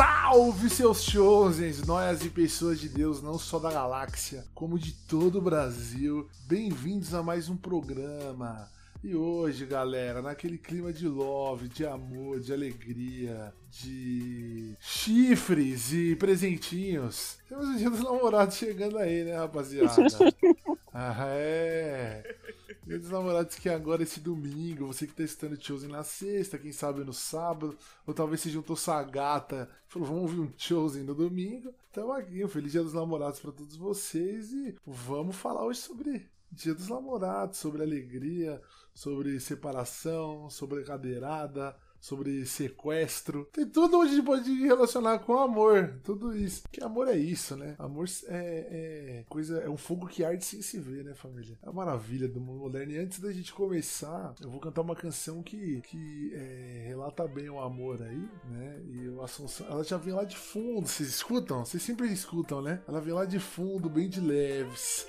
[0.00, 5.36] Salve seus chosens, nós e pessoas de Deus, não só da galáxia, como de todo
[5.36, 6.26] o Brasil.
[6.46, 8.66] Bem-vindos a mais um programa.
[9.04, 17.36] E hoje, galera, naquele clima de love, de amor, de alegria, de chifres e presentinhos,
[17.46, 19.94] temos o Dia dos Namorados chegando aí, né, rapaziada?
[20.92, 22.36] Ah, é.
[22.90, 26.72] Dia dos Namorados que agora esse domingo, você que tá estando Chosen na sexta, quem
[26.72, 31.14] sabe no sábado, ou talvez se juntou sua gata falou, vamos ouvir um Chosen no
[31.14, 31.72] domingo.
[31.88, 36.28] Então aqui, um feliz Dia dos Namorados para todos vocês e vamos falar hoje sobre
[36.50, 38.60] Dia dos Namorados, sobre alegria,
[38.92, 43.48] sobre separação, sobre cadeirada, sobre sequestro.
[43.52, 46.00] Tem tudo onde a gente pode relacionar com amor.
[46.02, 46.62] Tudo isso.
[46.70, 47.74] Que amor é isso, né?
[47.78, 51.58] Amor é, é, coisa, é um fogo que arde sem se ver, né, família?
[51.62, 52.92] É a maravilha do mundo moderno.
[52.92, 57.50] E antes da gente começar, eu vou cantar uma canção que, que é, relata bem
[57.50, 58.82] o amor aí, né?
[58.88, 60.88] E o Assunção, ela já vem lá de fundo.
[60.88, 61.64] Vocês escutam?
[61.64, 62.82] Vocês sempre escutam, né?
[62.88, 65.06] Ela vem lá de fundo, bem de leves.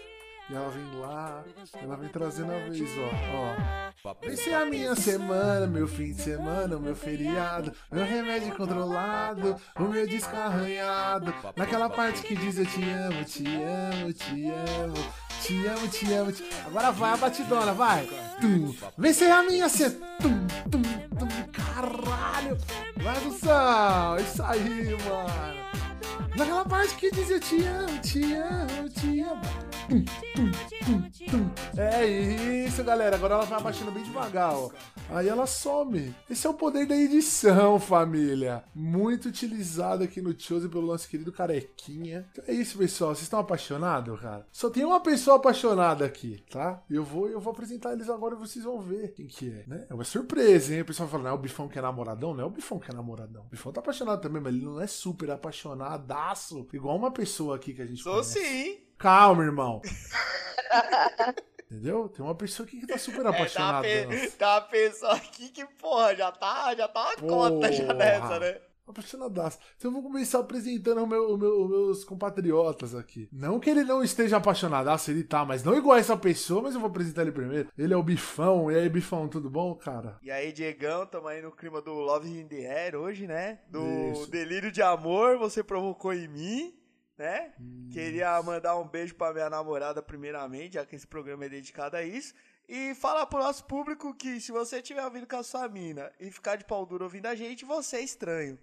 [0.52, 1.44] E ela vem lá,
[1.82, 4.14] ela vem trazendo a vez, ó.
[4.14, 4.36] ó.
[4.36, 10.06] Ser a minha semana, meu fim de semana, meu feriado, meu remédio controlado, o meu
[10.06, 11.34] disco arranhado.
[11.56, 15.32] Naquela parte que diz eu te amo, te amo, te amo.
[15.42, 18.06] Te amo, te amo, te Agora vai a batidona, vai.
[18.42, 18.76] Tum.
[18.98, 20.48] Vem ser a minha semana.
[21.54, 22.58] Caralho.
[22.98, 24.18] Vai do céu.
[24.20, 25.61] Isso aí, mano.
[26.42, 29.42] Naquela parte que diz eu te amo, te amo, te amo.
[31.78, 32.06] É
[32.66, 33.16] isso, galera.
[33.16, 34.72] Agora ela vai abaixando bem devagar, ó.
[35.10, 36.16] Aí ela some.
[36.30, 38.64] Esse é o poder da edição, família.
[38.74, 42.26] Muito utilizado aqui no Chose pelo nosso querido Carequinha.
[42.32, 43.12] Então é isso, pessoal.
[43.12, 44.48] Vocês estão apaixonados, cara?
[44.52, 46.82] Só tem uma pessoa apaixonada aqui, tá?
[46.90, 49.86] Eu vou, eu vou apresentar eles agora e vocês vão ver quem que é, né?
[49.90, 50.82] É uma surpresa, hein?
[50.82, 52.34] O pessoal fala, não é o Bifão que é namoradão?
[52.34, 53.44] Não é o Bifão que é namoradão.
[53.44, 55.30] O Bifão tá apaixonado também, mas ele não é super
[56.74, 58.40] Igual uma pessoa aqui que a gente Sou conhece.
[58.40, 58.78] sim.
[58.98, 59.82] Calma, irmão.
[61.72, 62.10] Entendeu?
[62.10, 63.88] Tem uma pessoa aqui que tá super apaixonada.
[63.88, 67.16] É, tá, uma pe tá uma pessoa aqui que, porra, já tá, já tá uma
[67.16, 68.60] cota já nessa, né?
[68.88, 69.60] Apaixonadaço.
[69.78, 73.30] Então eu vou começar apresentando os meu, meu, meus compatriotas aqui.
[73.32, 76.82] Não que ele não esteja apaixonadaço, ele tá, mas não igual essa pessoa, mas eu
[76.82, 77.70] vou apresentar ele primeiro.
[77.78, 78.72] Ele é o Bifão.
[78.72, 80.18] E aí, Bifão, tudo bom, cara?
[80.22, 83.60] E aí, Diegão, tamo aí no clima do Love in the Air hoje, né?
[83.70, 84.30] Do Isso.
[84.30, 86.82] delírio de amor, você provocou em mim
[87.22, 87.54] né?
[87.92, 92.04] Queria mandar um beijo pra minha namorada, primeiramente, já que esse programa é dedicado a
[92.04, 92.34] isso.
[92.68, 96.32] E falar pro nosso público que se você estiver ouvindo com a sua mina e
[96.32, 98.58] ficar de pau duro ouvindo a gente, você é estranho.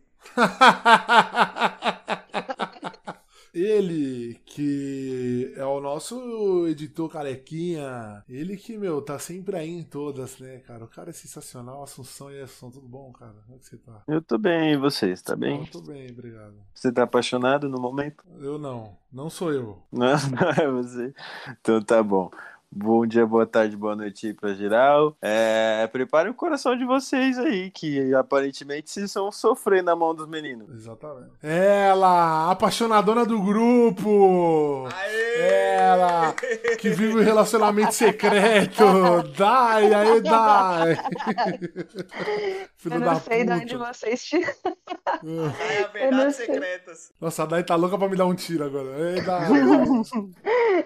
[3.54, 10.38] Ele, que é o nosso editor carequinha, ele que, meu, tá sempre aí em todas,
[10.38, 10.84] né, cara?
[10.84, 13.34] O cara é sensacional, Assunção e Assunção, tudo bom, cara?
[13.46, 14.02] Como é que você tá?
[14.06, 15.60] Eu tô bem, e você, tá bem?
[15.60, 16.54] Eu tô bem, obrigado.
[16.74, 18.22] Você tá apaixonado no momento?
[18.38, 19.82] Eu não, não sou eu.
[19.90, 21.12] Não, não é você?
[21.60, 22.30] Então tá bom.
[22.70, 25.16] Bom dia, boa tarde, boa noite aí pra geral.
[25.22, 30.28] É, prepare o coração de vocês aí, que aparentemente vocês vão sofrer na mão dos
[30.28, 30.68] meninos.
[30.74, 31.30] Exatamente.
[31.42, 34.86] Ela, apaixonadona do grupo!
[34.94, 35.40] Aê!
[35.40, 36.34] Ela,
[36.78, 38.84] que vive um relacionamento secreto!
[39.36, 40.96] Dai, aí, dai!
[42.76, 43.54] Filho Eu não da sei puta.
[43.56, 44.52] de onde vocês tiram.
[45.24, 47.12] É a verdade secretas.
[47.20, 48.88] Nossa, a Dai tá louca pra me dar um tiro agora.
[49.10, 49.48] Ei, Dai.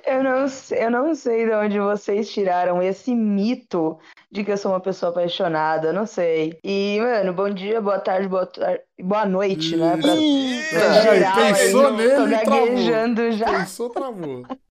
[0.07, 3.99] eu, não, eu não sei de onde onde vocês tiraram esse mito
[4.31, 6.59] de que eu sou uma pessoa apaixonada, não sei.
[6.63, 8.79] E, mano, bom dia, boa tarde, boa, tar...
[9.01, 9.97] boa noite, né?
[9.97, 10.13] Pra,
[10.79, 13.33] pra geral, pensou aí, nele, tô gaguejando travou.
[13.33, 13.47] já.
[13.47, 14.43] Pensou, travou.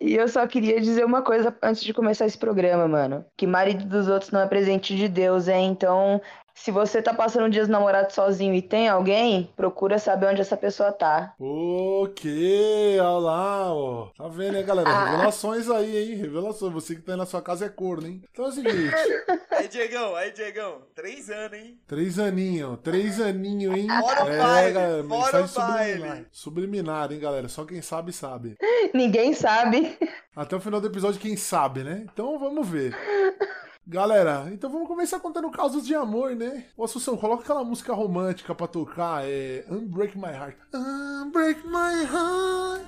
[0.00, 3.24] E eu só queria dizer uma coisa antes de começar esse programa, mano.
[3.36, 5.70] Que marido dos outros não é presente de Deus, hein?
[5.70, 6.20] Então,
[6.54, 10.92] se você tá passando dias namorado sozinho e tem alguém, procura saber onde essa pessoa
[10.92, 11.34] tá.
[11.38, 14.08] Ok, olha lá, ó.
[14.16, 14.88] Tá vendo, né, galera?
[14.88, 15.10] Ah.
[15.10, 16.14] Revelações aí, hein?
[16.16, 16.72] Revelações.
[16.72, 18.22] Você que tá aí na sua casa é corno, hein?
[18.30, 18.94] Então é o seguinte.
[19.50, 20.82] aí, Diegão, aí, Diegão.
[20.94, 21.78] Três anos, hein?
[21.86, 23.88] Três aninho, três aninho, hein?
[24.00, 26.08] Fora o é, baile, galera, fora o subliminar.
[26.08, 26.26] baile.
[26.30, 27.48] Subliminar, hein, galera?
[27.48, 28.56] Só quem sabe, sabe.
[28.94, 29.98] Ninguém sabe.
[30.34, 32.06] Até o final do episódio, quem sabe, né?
[32.12, 32.94] Então vamos ver.
[33.86, 36.66] Galera, então vamos começar contando casos de amor, né?
[36.76, 40.56] Ô, Assunção, coloca aquela música romântica pra tocar, é Unbreak My Heart.
[40.72, 42.86] Unbreak My Heart.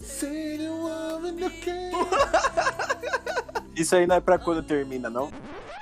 [0.00, 1.50] Say you love you
[3.74, 5.30] Isso aí não é pra quando termina, não?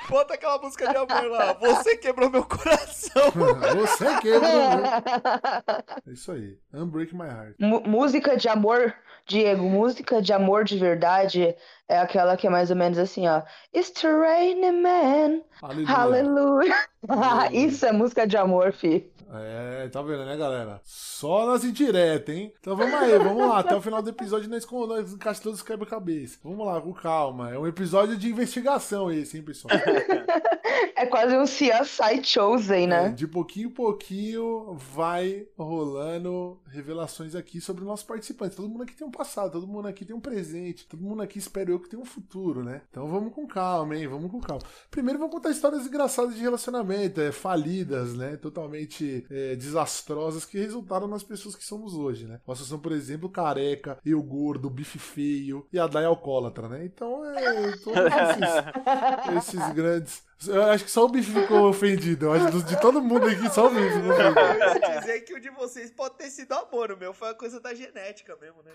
[0.08, 1.52] Bota aquela música de amor lá.
[1.54, 3.22] Você quebrou meu coração.
[3.76, 4.84] Você quebrou meu...
[6.06, 6.58] É isso aí.
[6.72, 7.56] Unbreak My Heart.
[7.58, 8.94] M música de amor
[9.26, 11.56] Diego, música de amor de verdade
[11.88, 13.42] é aquela que é mais ou menos assim, ó.
[13.74, 15.40] It's the raining man.
[15.62, 15.96] Aleluia.
[15.96, 16.74] Aleluia.
[17.52, 19.10] Isso é música de amor, fi.
[19.32, 20.80] É, tá vendo, né, galera?
[20.84, 22.52] Só nas indiretas, hein?
[22.60, 23.60] Então vamos aí, vamos lá.
[23.60, 26.38] Até o final do episódio nós, nós encaixamos todos os quebra-cabeça.
[26.42, 27.50] Vamos lá, com calma.
[27.50, 29.74] É um episódio de investigação esse, hein, pessoal?
[30.96, 33.06] é quase um CSI Chosen, né?
[33.06, 38.56] É, de pouquinho em pouquinho vai rolando revelações aqui sobre o nosso participante.
[38.56, 41.38] Todo mundo aqui tem um passado, todo mundo aqui tem um presente, todo mundo aqui
[41.38, 42.82] espero eu que tem um futuro, né?
[42.90, 44.06] Então vamos com calma, hein?
[44.06, 44.62] Vamos com calma.
[44.90, 48.36] Primeiro vamos contar histórias engraçadas de relacionamento, é, falidas, né?
[48.36, 52.40] Totalmente é, desastrosas que resultaram nas pessoas que somos hoje, né?
[52.46, 56.84] Nossa, são, por exemplo, careca, eu gordo, bife feio e a Dai alcoólatra, né?
[56.84, 57.94] Então é todos
[59.36, 62.26] esses, esses grandes eu acho que só o bife ficou ofendido.
[62.26, 64.40] Eu acho que de todo mundo aqui, só o bife ficou ofendido.
[64.40, 66.90] Eu ia dizer que o de vocês pode ter sido amor.
[66.92, 68.72] O meu foi uma coisa da genética mesmo, né?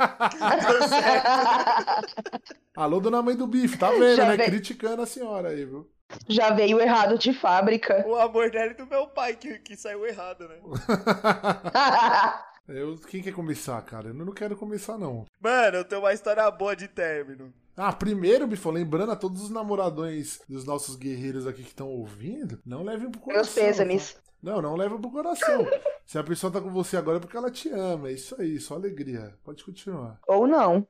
[2.76, 4.38] Alô, dona mãe do bife, tá vendo, Já né?
[4.38, 4.46] Vem.
[4.48, 5.90] Criticando a senhora aí, viu?
[6.28, 8.04] Já veio errado de fábrica.
[8.08, 10.58] O amor dela e do meu pai que, que saiu errado, né?
[12.68, 14.10] eu, quem quer começar, cara?
[14.10, 15.26] Eu não quero começar, não.
[15.40, 17.54] Mano, eu tenho uma história boa de término.
[17.76, 22.60] Ah, primeiro, Bifão, lembrando a todos os namoradões dos nossos guerreiros aqui que estão ouvindo,
[22.66, 23.44] não levem pro coração.
[23.44, 24.14] Meus pêsames.
[24.14, 24.20] Tá?
[24.42, 25.66] Não, não leva pro coração.
[26.06, 28.10] Se a pessoa tá com você agora é porque ela te ama.
[28.10, 29.34] É isso aí, só alegria.
[29.44, 30.20] Pode continuar.
[30.28, 30.88] Ou não.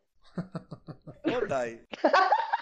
[1.26, 1.82] Ô, Dai.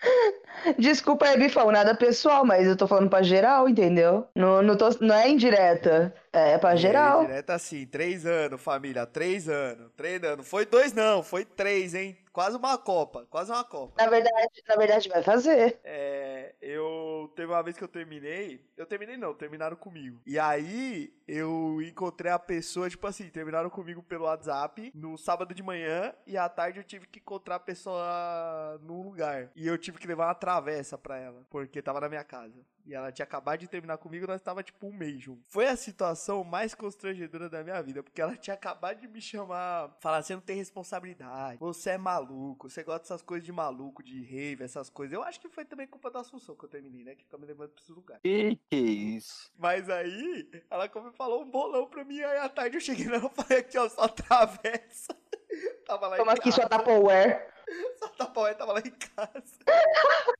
[0.78, 4.26] Desculpa aí, Bifão, nada pessoal, mas eu tô falando pra geral, entendeu?
[4.34, 7.22] Não, não, tô, não é indireta, é pra é, geral.
[7.22, 10.42] Indireta assim, três anos, família, três anos, treinando.
[10.42, 12.16] Foi dois não, foi três, hein?
[12.36, 13.94] Quase uma Copa, quase uma Copa.
[13.96, 15.80] Na verdade, na verdade vai fazer.
[15.82, 20.20] É, eu teve uma vez que eu terminei, eu terminei não, terminaram comigo.
[20.26, 25.62] E aí eu encontrei a pessoa, tipo assim, terminaram comigo pelo WhatsApp no sábado de
[25.62, 29.50] manhã e à tarde eu tive que encontrar a pessoa num lugar.
[29.56, 32.66] E eu tive que levar uma travessa pra ela, porque tava na minha casa.
[32.86, 35.42] E ela tinha acabado de terminar comigo, nós tava tipo um mês junto.
[35.48, 39.96] Foi a situação mais constrangedora da minha vida, porque ela tinha acabado de me chamar,
[40.00, 44.22] falar, você não tem responsabilidade, você é maluco, você gosta dessas coisas de maluco, de
[44.22, 45.12] rave, essas coisas.
[45.12, 47.14] Eu acho que foi também culpa da Assunção que eu terminei, né?
[47.14, 48.20] Que fica me levando pra esse lugar.
[48.20, 49.52] Que que é isso?
[49.58, 53.30] Mas aí, ela como falou um bolão pra mim, aí à tarde eu cheguei nela
[53.32, 55.16] e falei aqui, ó, só atravessa.
[55.86, 57.54] tava lá Como aqui, só Tupperware.
[57.98, 59.58] Só Tupperware tava lá em casa.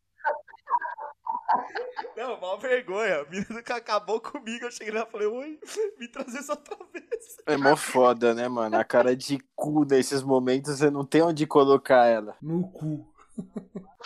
[2.16, 3.20] Não, mal vergonha.
[3.20, 5.58] A menina que acabou comigo, eu cheguei lá e falei, oi,
[5.98, 7.36] me trazer só outra vez.
[7.46, 8.76] É mó foda, né, mano?
[8.76, 12.36] A cara de cu nesses momentos, você não tem onde colocar ela.
[12.40, 13.06] No cu.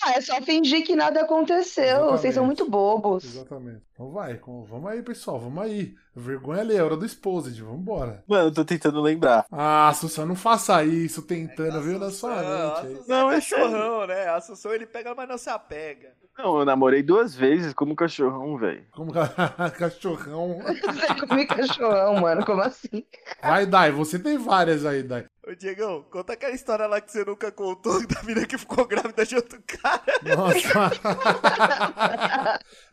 [0.02, 1.84] Ah, é só fingir que nada aconteceu.
[1.84, 2.20] Exatamente.
[2.20, 3.24] Vocês são muito bobos.
[3.24, 3.82] Exatamente.
[3.92, 5.94] Então vai, vamos aí, pessoal, vamos aí.
[6.16, 8.24] Vergonha ali, é hora do Exposed, vambora.
[8.26, 9.46] Mano, eu tô tentando lembrar.
[9.52, 13.08] Ah, Assunção, não faça isso, tentando, é, viu, na sua mente.
[13.08, 14.28] Não, é cachorrão, né?
[14.30, 16.12] Assunção ele pega, mas não se apega.
[16.38, 18.86] Não, eu namorei duas vezes como cachorrão, velho.
[18.92, 19.12] Como
[19.78, 20.58] cachorrão?
[20.62, 23.04] Você come cachorrão, mano, como assim?
[23.42, 25.26] Vai, Dai, você tem várias aí, Dai.
[25.46, 29.26] Ô, Diegão, conta aquela história lá que você nunca contou da menina que ficou grávida
[29.26, 30.02] de outro cara.
[30.36, 30.90] Nossa.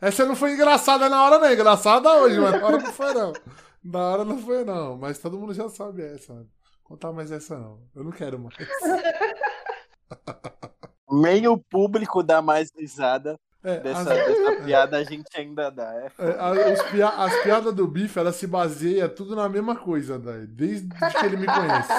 [0.00, 1.52] Essa não foi engraçada na hora, não.
[1.52, 3.32] Engraçada hoje, mas na hora não foi, não.
[3.84, 4.96] Na hora não foi, não.
[4.98, 6.34] Mas todo mundo já sabe essa.
[6.34, 6.48] Mano.
[6.82, 7.80] Contar mais essa, não.
[7.94, 8.56] Eu não quero mais.
[11.10, 14.06] Nem o público dá mais risada é, dessa, as...
[14.06, 15.92] dessa, piada a gente ainda dá.
[15.94, 17.08] É, é pia...
[17.08, 21.36] As piadas do bife, ela se baseia tudo na mesma coisa, daí, desde que ele
[21.36, 21.92] me conhece.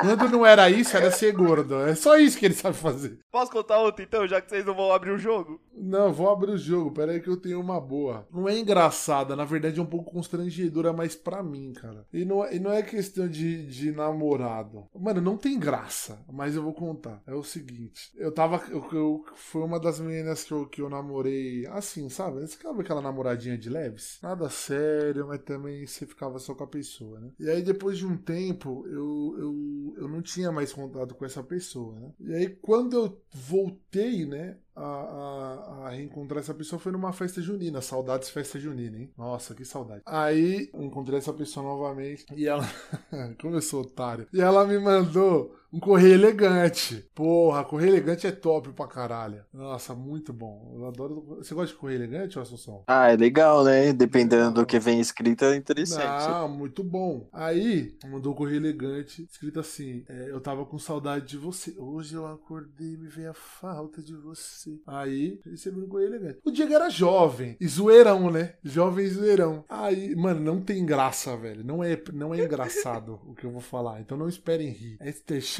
[0.00, 1.80] Quando não era isso, era ser gordo.
[1.86, 3.18] É só isso que ele sabe fazer.
[3.30, 5.60] Posso contar outra então, já que vocês não vão abrir o jogo?
[5.74, 6.90] Não, vou abrir o jogo.
[6.90, 8.26] Pera aí que eu tenho uma boa.
[8.30, 12.06] Não é engraçada, na verdade é um pouco constrangedora, mas pra mim, cara.
[12.12, 14.86] E não, é, e não é questão de, de namorado.
[14.94, 17.22] Mano, não tem graça, mas eu vou contar.
[17.26, 18.62] É o seguinte, eu tava.
[18.68, 22.40] Eu, eu, foi uma das meninas que eu, que eu namorei assim, sabe?
[22.40, 24.18] Você ficava aquela namoradinha de leves?
[24.22, 27.30] Nada sério, mas também você ficava só com a pessoa, né?
[27.38, 31.42] E aí depois de um tempo, eu, eu, eu não tinha mais contato com essa
[31.42, 32.12] pessoa, né?
[32.20, 34.58] E aí quando eu voltei, né?
[34.74, 37.80] A, a, a, reencontrar essa pessoa foi numa festa junina.
[37.80, 39.12] Saudades festa junina, hein?
[39.16, 40.02] Nossa, que saudade.
[40.06, 42.64] Aí encontrei essa pessoa novamente e ela.
[43.40, 44.26] Como eu sou otário.
[44.32, 47.06] E ela me mandou um correio elegante.
[47.14, 49.44] Porra, correio elegante é top pra caralho.
[49.52, 50.72] Nossa, muito bom.
[50.74, 51.36] Eu adoro.
[51.38, 52.82] Você gosta de correio elegante, Assunção?
[52.86, 53.92] Ah, é legal, né?
[53.92, 56.04] Dependendo do que vem escrito, é interessante.
[56.04, 57.28] Ah, muito bom.
[57.32, 61.74] Aí, mandou um correio elegante, escrito assim: é, Eu tava com saudade de você.
[61.78, 64.80] Hoje eu acordei e me veio a falta de você.
[64.86, 66.40] Aí, recebi um correio elegante.
[66.44, 68.54] O Diego era jovem e zoeirão, né?
[68.62, 69.64] Jovem e zoeirão.
[69.68, 71.64] Aí, mano, não tem graça, velho.
[71.64, 74.00] Não é, não é engraçado o que eu vou falar.
[74.00, 74.96] Então não esperem rir.
[75.00, 75.08] É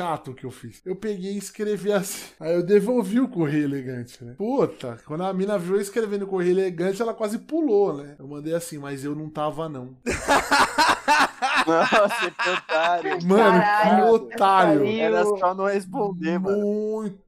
[0.00, 0.80] chato que eu fiz.
[0.84, 2.32] Eu peguei e escrevi assim.
[2.40, 4.34] Aí eu devolvi o correio elegante, né?
[4.38, 8.16] Puta, quando a mina viu eu escrevendo correio elegante, ela quase pulou, né?
[8.18, 9.94] Eu mandei assim, mas eu não tava, não.
[11.66, 13.26] Nossa, que otário.
[13.26, 14.86] Mano, Caralho, que otário.
[14.86, 16.62] Era só não responder, mano.
[16.62, 17.20] Muito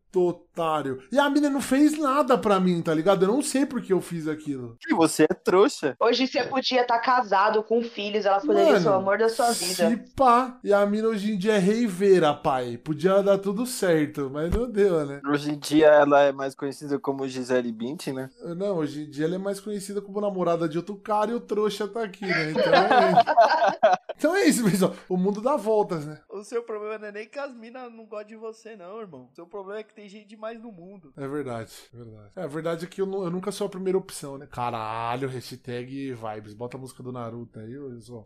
[0.53, 1.03] otário.
[1.11, 3.25] E a mina não fez nada pra mim, tá ligado?
[3.25, 4.77] Eu não sei por que eu fiz aquilo.
[4.81, 5.97] Que você é trouxa.
[5.99, 9.89] Hoje você podia estar casado com filhos, ela poderia ser o amor da sua vida.
[9.89, 10.59] Se pá.
[10.63, 12.77] E a mina hoje em dia é reiveira, pai.
[12.77, 15.21] Podia dar tudo certo, mas não deu, né?
[15.27, 18.31] Hoje em dia ela é mais conhecida como Gisele Bündchen, né?
[18.57, 21.41] Não, hoje em dia ela é mais conhecida como namorada de outro cara e o
[21.41, 22.51] trouxa tá aqui, né?
[22.51, 24.95] Então é, então é isso, pessoal.
[25.09, 26.21] O mundo dá voltas, né?
[26.29, 29.29] O seu problema não é nem que as minas não gostam de você, não, irmão.
[29.33, 31.13] O seu problema é que tem gente demais no mundo.
[31.17, 32.31] É verdade, é verdade.
[32.35, 34.49] É, a verdade é que eu, eu nunca sou a primeira opção, né?
[34.51, 36.53] Caralho, hashtag vibes.
[36.53, 38.25] Bota a música do Naruto aí, olha só.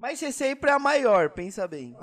[0.00, 1.96] Mas você sempre é a maior, pensa bem.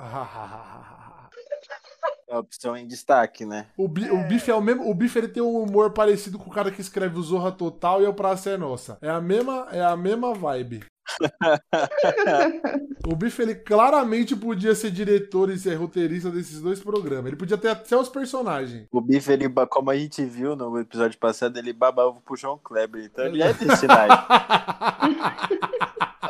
[2.32, 3.66] É a opção em destaque, né?
[3.76, 4.88] O, Bi, o Bife é o mesmo.
[4.88, 8.02] O Bife ele tem um humor parecido com o cara que escreve o Zorra Total
[8.02, 8.96] e o Praça é Nossa.
[9.02, 10.82] É a mesma, é a mesma vibe.
[13.06, 17.26] o Bife ele claramente podia ser diretor e ser roteirista desses dois programas.
[17.26, 18.86] Ele podia ter até os personagens.
[18.90, 22.56] O Bife, ele, como a gente viu no episódio passado, ele baba ovo pro João
[22.56, 23.04] Kleber.
[23.04, 23.50] Então ele é.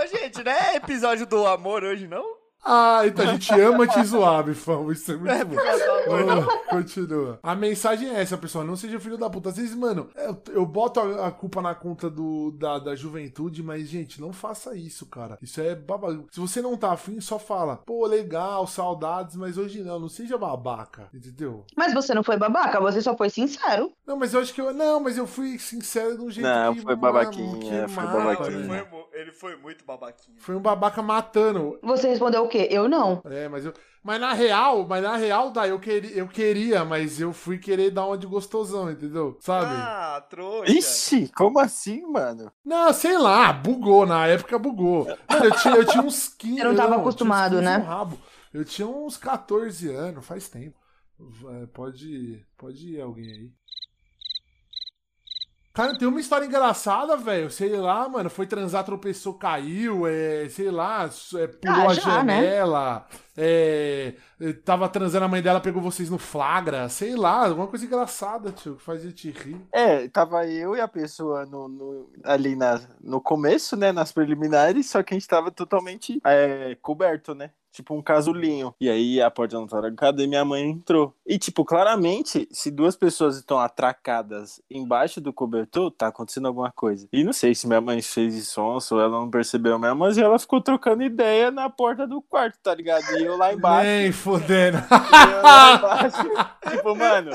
[0.02, 2.41] Ô, gente, não é episódio do amor hoje, não?
[2.64, 4.90] Ah, então a gente ama te zoar, Bifão.
[4.92, 5.60] Isso é Não é muito
[6.06, 6.26] bom.
[6.26, 6.62] não.
[6.70, 7.40] Continua.
[7.42, 8.64] A mensagem é essa, pessoal.
[8.64, 9.48] Não seja filho da puta.
[9.48, 13.62] Às vezes, mano, eu, eu boto a, a culpa na conta do, da, da juventude,
[13.62, 15.38] mas, gente, não faça isso, cara.
[15.42, 16.22] Isso é babaca.
[16.30, 17.78] Se você não tá afim, só fala.
[17.78, 19.98] Pô, legal, saudades, mas hoje não.
[19.98, 21.64] Não seja babaca, entendeu?
[21.76, 23.92] Mas você não foi babaca, você só foi sincero.
[24.06, 24.72] Não, mas eu acho que eu.
[24.72, 26.82] Não, mas eu fui sincero de um jeito Não, que.
[26.82, 28.68] foi mano, babaquinha, que foi babaquinha.
[28.68, 28.86] Velho.
[28.86, 30.38] foi, ele foi muito babaquinho.
[30.40, 31.78] Foi um babaca matando.
[31.82, 32.68] Você respondeu o quê?
[32.70, 33.22] Eu não.
[33.24, 33.72] É, mas eu.
[34.02, 37.90] Mas na real, mas na real, daí eu queria, eu queria, mas eu fui querer
[37.92, 39.38] dar uma de gostosão, entendeu?
[39.40, 39.70] Sabe?
[39.76, 40.72] Ah, trouxa.
[40.72, 42.50] Ixi, como assim, mano?
[42.64, 45.04] Não, sei lá, bugou, na época bugou.
[45.30, 47.78] Mano, eu tinha, eu tinha uns 15 Você não tava eu acostumado, tinha uns 15
[47.78, 47.86] né?
[47.86, 48.18] rabo.
[48.52, 50.76] Eu tinha uns 14 anos, faz tempo.
[51.62, 53.52] É, Pode, pode ir alguém aí.
[55.74, 57.50] Cara, tem uma história engraçada, velho.
[57.50, 58.28] Sei lá, mano.
[58.28, 60.06] Foi transar, tropeçou, caiu.
[60.06, 62.34] É, sei lá, é, pulou Ah, a já, né?
[62.42, 63.06] janela.
[63.34, 66.88] É, é, tava transando, a mãe dela pegou vocês no flagra.
[66.90, 69.58] Sei lá, alguma coisa engraçada, tio, que fazia te rir.
[69.72, 74.90] É, tava eu e a pessoa no, no- ali na, no começo, né, nas preliminares,
[74.90, 77.50] só que a gente tava totalmente é, coberto, né?
[77.72, 78.74] Tipo um casulinho.
[78.80, 81.14] E aí a porta não tava trancada e minha mãe entrou.
[81.26, 87.08] E, tipo, claramente, se duas pessoas estão atracadas embaixo do cobertor, tá acontecendo alguma coisa.
[87.12, 90.38] E não sei se minha mãe fez isso ou ela não percebeu mesmo, mas ela
[90.38, 93.04] ficou trocando ideia na porta do quarto, tá ligado?
[93.16, 93.86] E eu lá embaixo.
[93.86, 94.78] Nem fodendo.
[94.78, 96.16] Eu lá embaixo,
[96.70, 97.30] tipo, mano,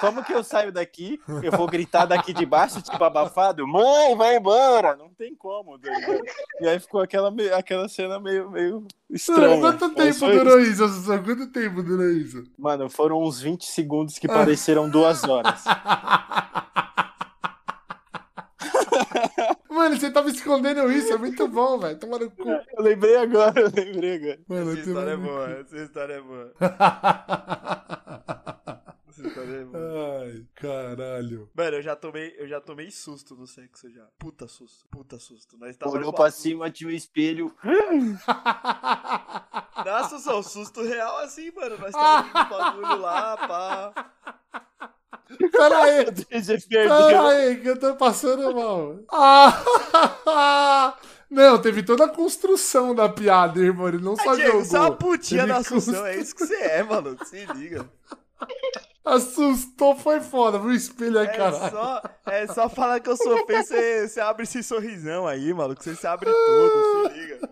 [0.00, 1.20] como que eu saio daqui?
[1.42, 3.66] Eu vou gritar daqui de baixo, tipo, abafado?
[3.66, 4.96] Mãe, vai embora!
[4.96, 5.90] Não tem como, tá?
[6.60, 9.60] E aí ficou aquela, aquela cena meio, meio estranha.
[9.60, 11.22] Quanto Mas tempo foi durou isso, Assunção?
[11.22, 12.44] Quanto tempo durou isso?
[12.58, 15.62] Mano, foram uns 20 segundos que pareceram duas horas.
[19.68, 21.98] Mano, você tava escondendo isso, é muito bom, velho.
[21.98, 22.48] Toma no cu.
[22.48, 24.38] Eu lembrei agora, eu lembrei agora.
[24.46, 26.52] Mano, Essa eu tenho história é boa, essa história é boa.
[29.20, 30.24] É.
[30.24, 31.50] Ai, caralho.
[31.54, 34.04] Mano, eu já tomei, eu já tomei susto no sexo já.
[34.18, 35.56] Puta susto, puta susto.
[35.58, 37.54] Nós tava Olhou pra cima, tinha um espelho.
[39.84, 41.78] Nossa, só susto real assim, mano.
[41.78, 44.12] Nós tava no bagulho lá, pá.
[45.50, 46.04] Pera aí,
[46.68, 48.98] pera aí, que eu tô passando mal.
[49.10, 50.96] Ah,
[51.30, 53.88] não, teve toda a construção da piada, irmão.
[53.88, 54.64] Ele não só Ai, Diego, jogou.
[54.64, 57.16] você é uma putinha da Assunção, constru- é isso que você é, mano.
[57.24, 57.88] Se liga.
[59.04, 60.58] Assustou, foi foda.
[60.58, 61.70] Viu o espelho aí, É caralho.
[61.70, 65.82] só, é só falar que eu sou feio, você, abre esse sorrisão aí, maluco.
[65.82, 67.50] Você se abre todo, se liga.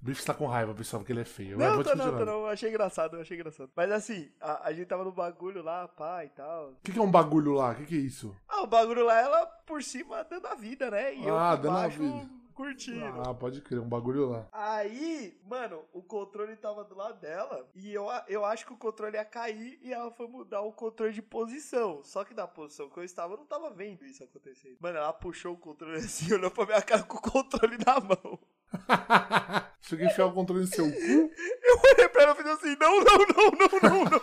[0.00, 1.58] O bicho tá com raiva, pessoal, porque ele é feio.
[1.58, 2.32] Não, Vou tô te não, tô não.
[2.40, 3.68] Eu achei engraçado, eu achei engraçado.
[3.76, 6.70] Mas assim, a, a gente tava no bagulho lá, pá e tal.
[6.70, 7.72] O que, que é um bagulho lá?
[7.72, 8.34] O que, que é isso?
[8.48, 11.14] Ah, o bagulho lá, ela por cima dando a vida, né?
[11.14, 12.26] E Ah, eu dando a baixo vida.
[12.58, 13.22] Curtindo.
[13.24, 14.48] Ah, pode crer, um bagulho lá.
[14.50, 19.16] Aí, mano, o controle tava do lado dela e eu, eu acho que o controle
[19.16, 22.02] ia cair e ela foi mudar o controle de posição.
[22.02, 24.76] Só que na posição que eu estava, eu não tava vendo isso acontecer.
[24.80, 28.40] Mano, ela puxou o controle assim, olhou pra minha cara com o controle na mão.
[29.80, 30.98] Você quer enfiar o controle no seu cu?
[31.62, 34.20] Eu olhei pra ela e fiz assim: não, não, não, não, não, não.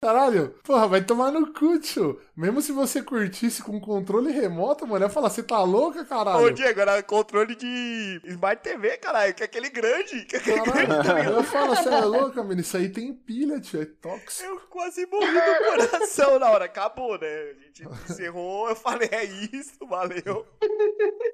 [0.00, 2.20] Caralho, pô, Porra, vai tomar no cu, tio.
[2.36, 6.44] Mesmo se você curtisse com controle remoto, mano, eu ia falar, você tá louca, caralho?
[6.44, 10.24] Ô, Diego, era controle de Smart TV, caralho, que é aquele grande.
[10.24, 12.60] Que é aquele Caralho, grande, tá eu falo, você é louca, menino?
[12.60, 14.48] Isso aí tem pilha, tio, é tóxico.
[14.48, 16.66] Eu quase morri do coração na hora.
[16.66, 17.26] Acabou, né?
[17.26, 20.46] A gente encerrou, eu falei, é isso, valeu.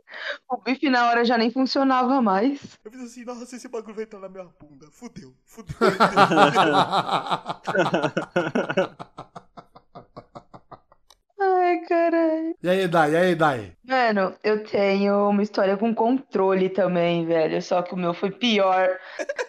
[0.48, 2.78] O bife na hora já nem funcionava mais.
[2.84, 4.86] Eu fiz assim, nossa, esse bagulho vai entrar na minha bunda.
[4.92, 5.74] Fudeu, fudeu.
[11.40, 12.56] Ai, caralho.
[12.62, 13.76] e aí, Dai, e aí, Dai?
[13.84, 17.60] Mano, eu tenho uma história com controle também, velho.
[17.60, 18.98] Só que o meu foi pior.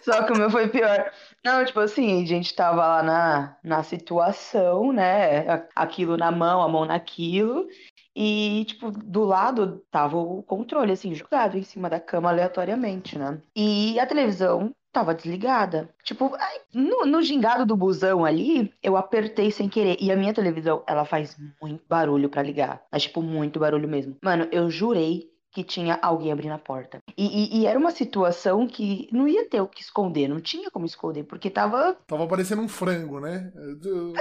[0.02, 1.10] Só que o meu foi pior.
[1.44, 5.66] Não, tipo assim, a gente tava lá na, na situação, né?
[5.74, 7.66] Aquilo na mão, a mão naquilo.
[8.14, 13.40] E, tipo, do lado tava o controle, assim, jogado em cima da cama aleatoriamente, né?
[13.54, 15.90] E a televisão tava desligada.
[16.02, 16.32] Tipo,
[16.72, 19.98] no, no gingado do busão ali, eu apertei sem querer.
[20.00, 22.82] E a minha televisão, ela faz muito barulho pra ligar.
[22.90, 24.16] Mas, tipo, muito barulho mesmo.
[24.22, 26.98] Mano, eu jurei que tinha alguém abrindo a porta.
[27.16, 30.70] E, e- e era uma situação que não ia ter o que esconder, não tinha
[30.70, 31.96] como esconder, porque tava.
[32.06, 33.50] Tava parecendo um frango, né?
[33.56, 34.12] Um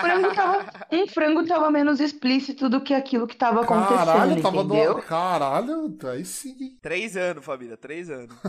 [0.00, 4.56] frango tava, um frango tava menos explícito do que aquilo que tava acontecendo, Caralho, tava
[4.56, 4.94] entendeu?
[4.96, 5.02] do...
[5.02, 6.76] Caralho, aí sim.
[6.82, 8.34] três anos, família, três anos.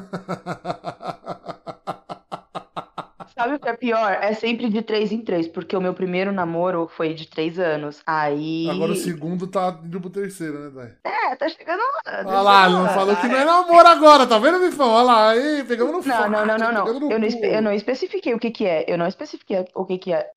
[3.39, 4.11] Sabe o que é pior?
[4.21, 8.01] É sempre de três em três, porque o meu primeiro namoro foi de três anos.
[8.05, 8.69] Aí.
[8.69, 10.93] Agora o segundo tá indo pro terceiro, né, Dai?
[11.05, 12.27] É, tá chegando hora.
[12.27, 14.89] Olha lá, não falou que não é namoro agora, tá vendo, Bifão?
[14.89, 16.87] Olha lá, aí, pegamos no Não, fato, não, não, não, não.
[17.09, 18.83] Eu não, eu não especifiquei o que que é.
[18.89, 20.29] Eu não especifiquei o que que é.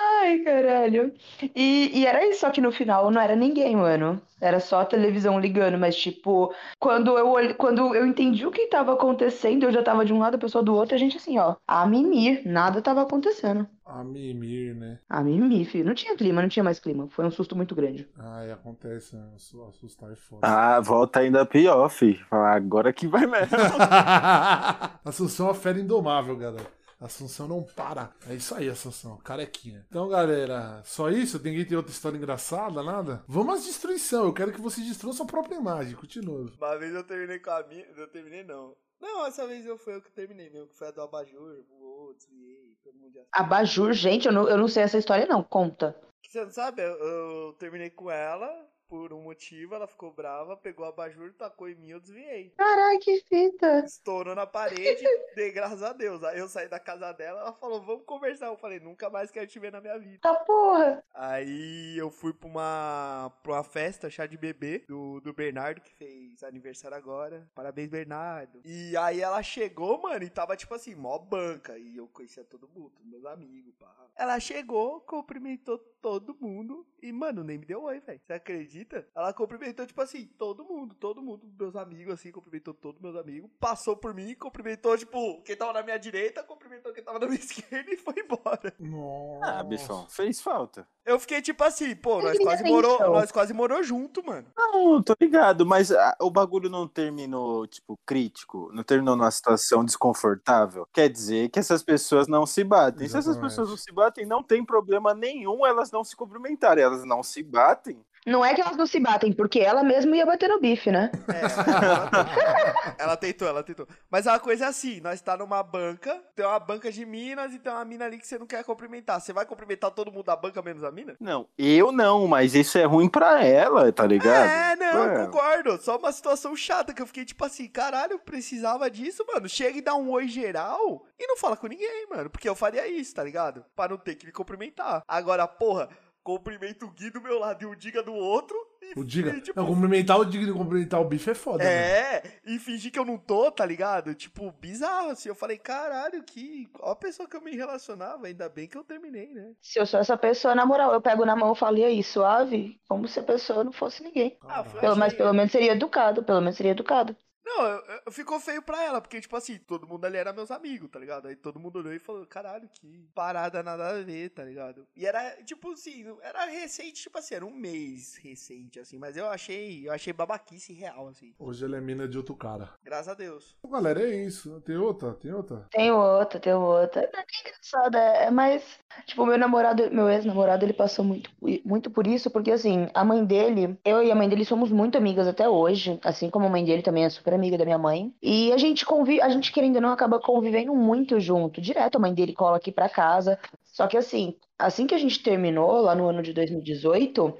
[0.00, 1.12] Ai, caralho.
[1.54, 4.20] E, e era isso, só que no final não era ninguém, mano.
[4.40, 8.92] Era só a televisão ligando, mas tipo, quando eu quando eu entendi o que tava
[8.92, 11.56] acontecendo, eu já tava de um lado, a pessoa do outro, a gente assim, ó,
[11.66, 13.66] a mimir, nada tava acontecendo.
[13.84, 14.98] A mimir, né?
[15.08, 15.84] A mimir, filho.
[15.86, 17.08] Não tinha clima, não tinha mais clima.
[17.08, 18.08] Foi um susto muito grande.
[18.18, 19.30] Ai, acontece, né?
[19.34, 20.40] Assu- Assustar é foda.
[20.46, 22.14] Ah, volta ainda pior, fi.
[22.28, 23.56] Falar, Agora que vai mesmo.
[25.04, 26.66] Assunção é uma fera indomável, galera.
[27.00, 28.10] Assunção não para.
[28.28, 29.16] É isso aí, Assunção.
[29.18, 29.86] Carequinha.
[29.88, 31.40] Então, galera, só isso?
[31.42, 33.22] Ninguém tem outra história engraçada, nada?
[33.28, 34.24] Vamos às destruição.
[34.24, 35.94] Eu quero que vocês destruam sua própria imagem.
[35.94, 36.50] Continua.
[36.60, 37.84] Uma vez eu terminei com a minha.
[37.96, 38.74] Eu terminei não.
[39.00, 42.14] Não, essa vez eu fui eu que terminei mesmo, que foi a do Abajur, voou,
[42.14, 43.30] desviei, todo mundo já sabe.
[43.32, 45.42] Abajur, gente, eu não, eu não sei essa história, não.
[45.42, 45.96] Conta.
[46.26, 46.82] Você não sabe?
[46.82, 51.68] Eu, eu terminei com ela por um motivo, ela ficou brava, pegou o abajur, tacou
[51.68, 52.50] em mim eu desviei.
[52.56, 53.84] Caraca, que fita.
[53.84, 55.04] Estourou na parede,
[55.36, 56.24] dei graças a Deus.
[56.24, 58.46] Aí eu saí da casa dela, ela falou, vamos conversar.
[58.46, 60.20] Eu falei, nunca mais quero te ver na minha vida.
[60.22, 61.04] Tá porra.
[61.14, 65.94] Aí eu fui pra uma, pra uma festa, chá de bebê, do, do Bernardo, que
[65.94, 67.48] fez aniversário agora.
[67.54, 68.60] Parabéns, Bernardo.
[68.64, 71.78] E aí ela chegou, mano, e tava tipo assim, mó banca.
[71.78, 73.94] E eu conhecia todo mundo, meus amigos, pá.
[74.16, 78.20] Ela chegou, cumprimentou todo mundo e, mano, nem me deu oi, velho.
[78.24, 78.77] Você acredita?
[79.14, 83.50] Ela cumprimentou, tipo assim, todo mundo, todo mundo, meus amigos, assim, cumprimentou todos meus amigos.
[83.58, 87.38] Passou por mim, cumprimentou, tipo, quem tava na minha direita, cumprimentou quem tava na minha
[87.40, 88.74] esquerda e foi embora.
[88.78, 89.58] Nossa.
[89.58, 90.86] Ah, bifão, fez falta.
[91.04, 94.46] Eu fiquei tipo assim, pô, nós quase morou, nós quase morou junto, mano.
[94.54, 99.84] Não, tô ligado, mas ah, o bagulho não terminou, tipo, crítico, não terminou numa situação
[99.84, 100.86] desconfortável.
[100.92, 103.08] Quer dizer que essas pessoas não se batem.
[103.08, 103.50] Se essas Exatamente.
[103.50, 106.84] pessoas não se batem, não tem problema nenhum elas não se cumprimentarem.
[106.84, 108.04] Elas não se batem.
[108.28, 111.10] Não é que elas não se batem, porque ela mesma ia bater no bife, né?
[111.28, 113.86] É, ela tentou, ela tentou.
[114.10, 117.58] Mas a coisa é assim, nós tá numa banca, tem uma banca de minas e
[117.58, 119.20] tem uma mina ali que você não quer cumprimentar.
[119.20, 121.16] Você vai cumprimentar todo mundo da banca menos a mina?
[121.20, 124.48] Não, eu não, mas isso é ruim pra ela, tá ligado?
[124.48, 125.26] É, não, É.
[125.26, 125.78] concordo.
[125.80, 129.48] Só uma situação chata que eu fiquei tipo assim, caralho, eu precisava disso, mano.
[129.48, 132.30] Chega e dá um oi geral e não fala com ninguém, mano.
[132.30, 133.64] Porque eu faria isso, tá ligado?
[133.74, 135.02] Pra não ter que me cumprimentar.
[135.06, 135.88] Agora, porra,
[136.28, 138.54] cumprimento o Gui do meu lado e o Diga do outro.
[138.82, 139.30] E, O diga.
[139.30, 141.70] e, tipo, Não, cumprimentar o diga e cumprimentar o bife é foda, né?
[141.70, 144.14] É, e fingir que eu não tô, tá ligado?
[144.14, 145.28] Tipo, bizarro, assim.
[145.28, 146.68] Eu falei, caralho, que.
[146.80, 149.52] Ó a pessoa que eu me relacionava, ainda bem que eu terminei, né?
[149.60, 152.02] Se eu sou essa pessoa, na moral, eu pego na mão e falo, e aí,
[152.02, 152.80] suave?
[152.88, 154.38] Como se a pessoa não fosse ninguém.
[154.42, 157.16] Ah, foi Pelo, mas pelo menos seria educado, pelo menos seria educado.
[157.44, 160.50] Não, eu, eu- ficou feio pra ela, porque, tipo assim, todo mundo ali era meus
[160.50, 161.28] amigos, tá ligado?
[161.28, 164.86] Aí todo mundo olhou e falou, caralho, que parada nada a ver, tá ligado?
[164.96, 169.26] E era, tipo assim, era recente, tipo assim, era um mês recente, assim, mas eu
[169.28, 171.34] achei, eu achei babaquice real, assim.
[171.38, 172.70] Hoje ela é mina de outro cara.
[172.82, 173.56] Graças a Deus.
[173.68, 174.60] Galera, é isso.
[174.62, 175.14] Tem outra?
[175.14, 175.66] Tem outra?
[175.70, 177.02] Tem outra, tem outra.
[177.02, 178.62] É engraçada, é mais.
[179.06, 181.30] Tipo, meu namorado, meu ex-namorado, ele passou muito,
[181.64, 184.98] muito por isso, porque assim, a mãe dele, eu e a mãe dele somos muito
[184.98, 185.98] amigas até hoje.
[186.02, 188.12] Assim como a mãe dele também é super amiga da minha mãe.
[188.22, 191.96] E a gente convive, a gente querendo ou não acaba convivendo muito junto, direto.
[191.96, 193.38] A mãe dele cola aqui pra casa.
[193.64, 197.34] Só que assim, assim que a gente terminou, lá no ano de 2018,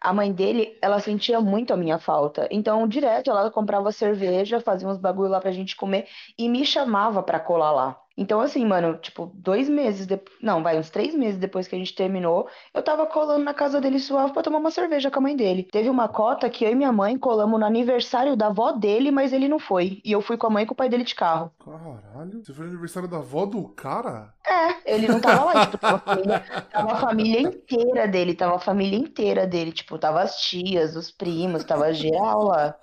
[0.00, 2.48] a mãe dele, ela sentia muito a minha falta.
[2.50, 6.06] Então, direto, ela comprava cerveja, fazia uns bagulho lá pra gente comer
[6.38, 8.03] e me chamava pra colar lá.
[8.16, 10.36] Então, assim, mano, tipo, dois meses depois.
[10.40, 13.80] Não, vai, uns três meses depois que a gente terminou, eu tava colando na casa
[13.80, 15.68] dele suave pra tomar uma cerveja com a mãe dele.
[15.70, 19.32] Teve uma cota que eu e minha mãe colamos no aniversário da avó dele, mas
[19.32, 20.00] ele não foi.
[20.04, 21.50] E eu fui com a mãe e com o pai dele de carro.
[21.64, 24.32] Caralho, você foi no aniversário da avó do cara?
[24.46, 28.56] É, ele não tava lá, tipo, tava a, família, tava a família inteira dele, tava
[28.56, 32.74] a família inteira dele, tipo, tava as tias, os primos, tava geral lá.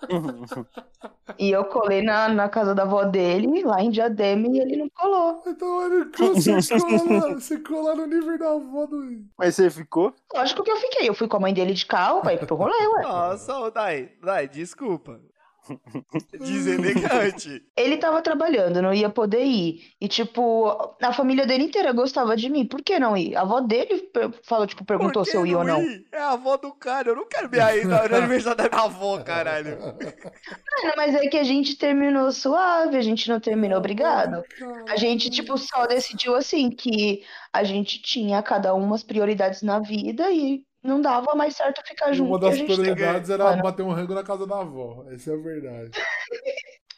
[1.37, 4.89] E eu colei na, na casa da avó dele, lá em Diadema, e ele não
[4.89, 5.41] colou.
[5.45, 9.23] Então, olha, você cola, você cola no nível da avó do.
[9.37, 10.13] Mas você ficou?
[10.33, 11.07] Lógico que eu fiquei.
[11.07, 13.01] Eu fui com a mãe dele de carro pra ir pro rolê, ué.
[13.03, 15.19] Nossa, Dai, Dai, desculpa.
[16.39, 17.63] Deselegante.
[17.75, 19.93] Ele tava trabalhando, não ia poder ir.
[19.99, 22.65] E, tipo, a família dele inteira gostava de mim.
[22.65, 23.35] Por que não ir?
[23.35, 24.09] A avó dele
[24.43, 25.81] falou, tipo, perguntou se eu ia ou não.
[25.81, 26.05] ir?
[26.11, 29.21] É a avó do cara, eu não quero me aí no aniversário da minha avó,
[29.23, 29.77] caralho.
[29.79, 34.43] Mano, mas é que a gente terminou suave, a gente não terminou obrigado.
[34.87, 39.79] A gente, tipo, só decidiu assim que a gente tinha cada uma as prioridades na
[39.79, 42.29] vida e não dava mais certo ficar junto.
[42.29, 45.05] uma das prioridades era bater um rango na casa da avó.
[45.11, 45.91] Essa é a verdade.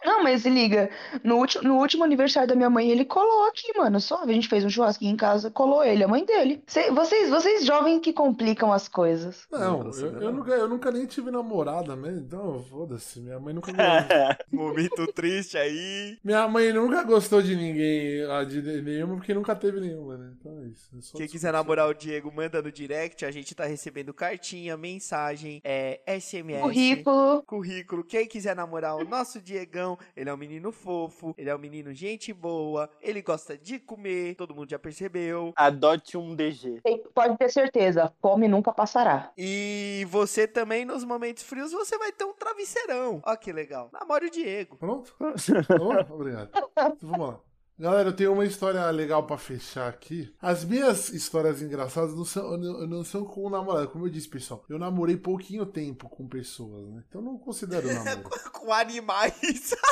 [0.05, 0.89] Não, mas se liga,
[1.23, 4.31] no último, no último aniversário da minha mãe, ele colou aqui, mano, suave.
[4.31, 6.63] A gente fez um churrasquinho em casa, colou ele, a mãe dele.
[6.67, 9.45] Cê- vocês, vocês jovens que complicam as coisas.
[9.51, 10.21] Não, Nossa, eu, não.
[10.21, 13.19] eu nunca, eu nunca nem tive namorada mesmo, então foda-se.
[13.21, 14.35] Minha mãe nunca gostou.
[14.51, 16.17] Momento triste aí.
[16.23, 20.31] Minha mãe nunca gostou de ninguém, ah, de nenhuma, porque nunca teve nenhuma, né?
[20.39, 20.89] Então é isso.
[20.97, 23.25] é só Quem quiser namorar o Diego, manda no direct.
[23.25, 26.61] A gente tá recebendo cartinha, mensagem, é, SMS.
[26.61, 27.43] Currículo.
[27.43, 28.03] currículo.
[28.03, 31.93] Quem quiser namorar o nosso Diegão, ele é um menino fofo, ele é um menino
[31.93, 35.53] gente boa, ele gosta de comer, todo mundo já percebeu.
[35.55, 36.81] Adote um DG.
[36.83, 39.31] Tem- Pode ter certeza, fome nunca passará.
[39.37, 43.21] E você também, nos momentos frios, você vai ter um travesseirão.
[43.25, 43.89] Ó que legal.
[43.93, 44.75] Namore o Diego.
[44.77, 45.15] Pronto?
[45.17, 45.93] Tá bom?
[46.13, 46.49] Obrigado.
[47.01, 47.52] Vamos lá.
[47.77, 50.31] Galera, eu tenho uma história legal pra fechar aqui.
[50.39, 53.87] As minhas histórias engraçadas não são, não, não são com namorado.
[53.87, 57.03] Como eu disse, pessoal, eu namorei pouquinho tempo com pessoas, né?
[57.09, 58.29] Então não considero namoro.
[58.51, 59.75] Com animais.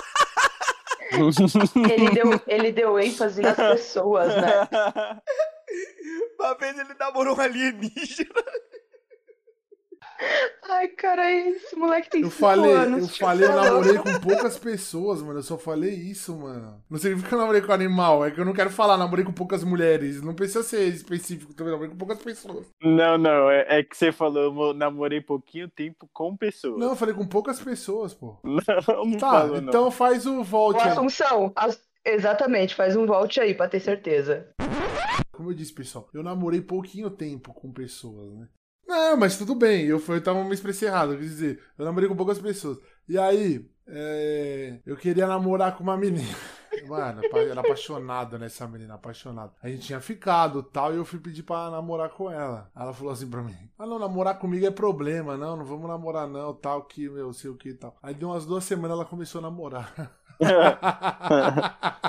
[1.12, 4.66] Ele deu, ele deu ênfase nas pessoas, né?
[6.40, 8.44] Uma vez ele namorou um alienígena.
[10.70, 13.02] Ai, cara, esse moleque tem Eu cinco falei, anos.
[13.02, 15.40] eu tipo, falei, eu namorei com poucas pessoas, mano.
[15.40, 16.82] Eu só falei isso, mano.
[16.90, 19.34] Não significa que eu namorei com animal, é que eu não quero falar, namorei com
[19.34, 20.22] poucas mulheres.
[20.22, 22.68] Não precisa ser específico também, namorei com poucas pessoas.
[22.82, 26.80] Não, não, é, é que você falou, eu mo- namorei pouquinho tempo com pessoas.
[26.80, 28.38] Não, eu falei com poucas pessoas, pô.
[28.44, 29.70] não, não Tá, falou, não.
[29.70, 30.90] então faz o volte aí.
[30.90, 34.48] Assunção, as- exatamente, faz um volte aí pra ter certeza.
[35.32, 38.48] Como eu disse, pessoal, eu namorei pouquinho tempo com pessoas, né?
[38.92, 42.10] Não, mas tudo bem, eu, fui, eu tava me expressei errado, quis dizer, eu namorei
[42.10, 42.78] com poucas pessoas.
[43.08, 46.28] E aí, é, eu queria namorar com uma menina.
[46.88, 49.54] Mano, era apaixonado nessa menina, apaixonado.
[49.64, 52.70] A gente tinha ficado tal, e eu fui pedir pra namorar com ela.
[52.76, 56.28] Ela falou assim pra mim: Ah, não, namorar comigo é problema, não, não vamos namorar,
[56.28, 57.96] não, tal, que, meu, sei o que tal.
[58.04, 59.94] Aí deu umas duas semanas ela começou a namorar.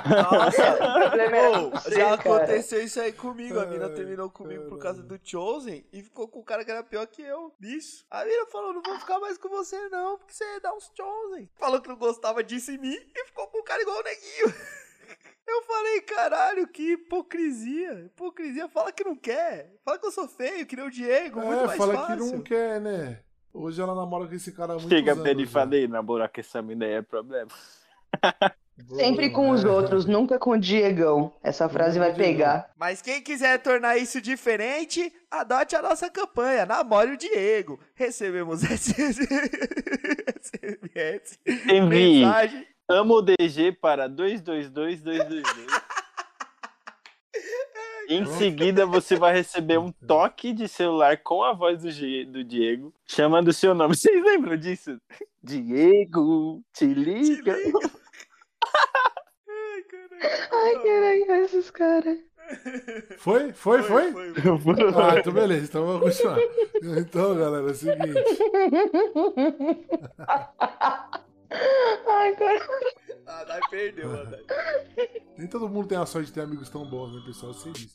[0.09, 2.13] Nossa, O problema era Ô, já cara.
[2.15, 3.59] aconteceu isso aí comigo.
[3.59, 6.83] A mina terminou comigo por causa do Chosen e ficou com o cara que era
[6.83, 7.53] pior que eu.
[7.59, 8.05] Bicho.
[8.09, 11.49] A mina falou: não vou ficar mais com você, não, porque você dá uns Chosen.
[11.55, 14.53] Falou que não gostava disso em mim e ficou com o cara igual o neguinho.
[15.45, 18.05] Eu falei, caralho, que hipocrisia.
[18.05, 19.73] Hipocrisia, fala que não quer.
[19.83, 22.15] Fala que eu sou feio, que nem o Diego, muito É, mais fala fácil.
[22.15, 23.19] que não quer, né?
[23.53, 25.21] Hoje ela namora com esse cara há muitos Chega anos.
[25.21, 25.51] pra ele e já.
[25.51, 27.51] fala, "Ei, namorar com essa mina aí é problema.
[28.95, 31.33] Sempre com os outros, nunca com o Diegão.
[31.41, 32.69] Essa frase vai pegar.
[32.77, 36.65] Mas quem quiser tornar isso diferente, adote a nossa campanha.
[36.65, 37.79] Namore o Diego.
[37.95, 38.61] Recebemos
[40.51, 41.39] SMS.
[41.69, 42.21] Envie.
[42.23, 42.67] Mensagem.
[42.89, 45.43] Amo o DG para 222222.
[48.09, 52.43] Em seguida, você vai receber um toque de celular com a voz do, G- do
[52.43, 53.95] Diego, chamando o seu nome.
[53.95, 54.99] Vocês lembram disso?
[55.41, 57.55] Diego, te Te liga.
[59.49, 60.49] Ai, caralho.
[60.51, 62.17] Ai, caralho, esses caras.
[63.17, 63.53] Foi?
[63.53, 64.11] Foi, foi?
[64.11, 64.33] foi.
[64.95, 66.39] Ah, então beleza, então vamos continuar.
[66.97, 68.13] Então, galera, é o seguinte.
[72.07, 72.59] Ai, cara.
[73.25, 74.43] Ah, Dai perdeu, Dai.
[75.37, 77.51] Nem todo mundo tem a sorte de ter amigos tão bons, né, pessoal?
[77.53, 77.93] Eu sei disso.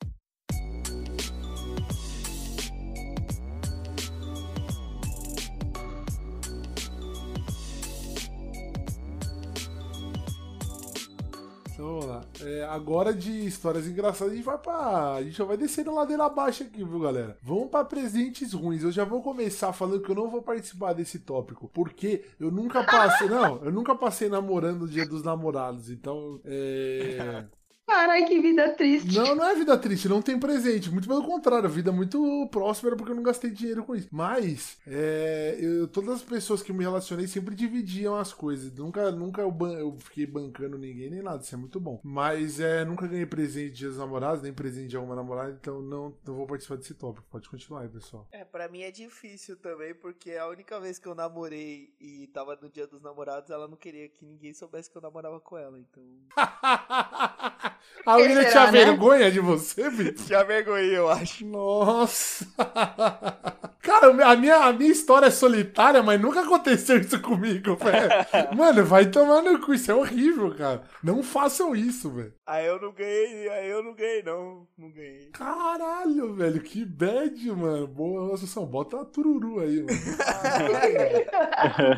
[12.44, 15.14] É, agora de histórias engraçadas, a gente vai pra.
[15.14, 17.38] A gente já vai descendo ladeira abaixo aqui, viu, galera?
[17.42, 18.82] Vamos pra presentes ruins.
[18.82, 21.68] Eu já vou começar falando que eu não vou participar desse tópico.
[21.68, 23.28] Porque eu nunca passei.
[23.38, 25.90] Não, eu nunca passei namorando o dia dos namorados.
[25.90, 27.44] Então, é.
[27.88, 29.16] Carai, que vida triste.
[29.16, 30.90] Não, não é vida triste, não tem presente.
[30.90, 34.08] Muito pelo contrário, vida muito próspera porque eu não gastei dinheiro com isso.
[34.12, 38.70] Mas, é, eu, todas as pessoas que me relacionei sempre dividiam as coisas.
[38.74, 41.98] Nunca, nunca eu, ban eu, fiquei bancando ninguém nem nada, isso é muito bom.
[42.04, 46.14] Mas é, nunca ganhei presente de dias namorados, nem presente de alguma namorada, então não,
[46.26, 47.26] não vou participar desse tópico.
[47.30, 48.28] Pode continuar aí, pessoal.
[48.30, 52.54] É, pra mim é difícil também, porque a única vez que eu namorei e tava
[52.60, 55.78] no dia dos namorados, ela não queria que ninguém soubesse que eu namorava com ela,
[55.78, 56.04] então.
[58.08, 58.84] A William tinha né?
[58.84, 60.24] vergonha de você, Vitor?
[60.24, 61.44] Tinha vergonha, eu acho.
[61.44, 62.46] Nossa.
[63.82, 68.08] Cara, a minha, a minha história é solitária, mas nunca aconteceu isso comigo, velho.
[68.56, 70.82] Mano, vai tomar no cu, isso é horrível, cara.
[71.02, 72.34] Não façam isso, velho.
[72.46, 74.66] Aí eu não ganhei, aí eu não ganhei, não.
[74.76, 75.30] Não ganhei.
[75.32, 77.86] Caralho, velho, que bad, mano.
[77.86, 78.66] Boa sessão.
[78.66, 79.98] Bota a tururu aí, mano.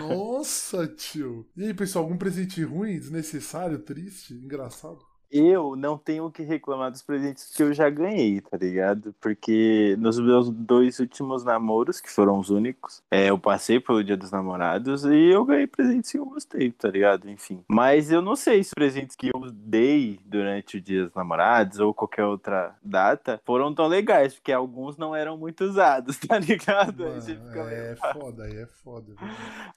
[0.08, 1.46] Nossa, tio.
[1.56, 5.09] E aí, pessoal, algum presente ruim, desnecessário, triste, engraçado?
[5.30, 9.14] Eu não tenho o que reclamar dos presentes que eu já ganhei, tá ligado?
[9.20, 14.16] Porque nos meus dois últimos namoros, que foram os únicos, é, eu passei pelo Dia
[14.16, 17.30] dos Namorados e eu ganhei presentes que eu gostei, tá ligado?
[17.30, 17.62] Enfim.
[17.68, 21.94] Mas eu não sei se presentes que eu dei durante o Dia dos Namorados ou
[21.94, 27.04] qualquer outra data foram tão legais, porque alguns não eram muito usados, tá ligado?
[27.04, 29.14] Mano, é foda, aí é foda.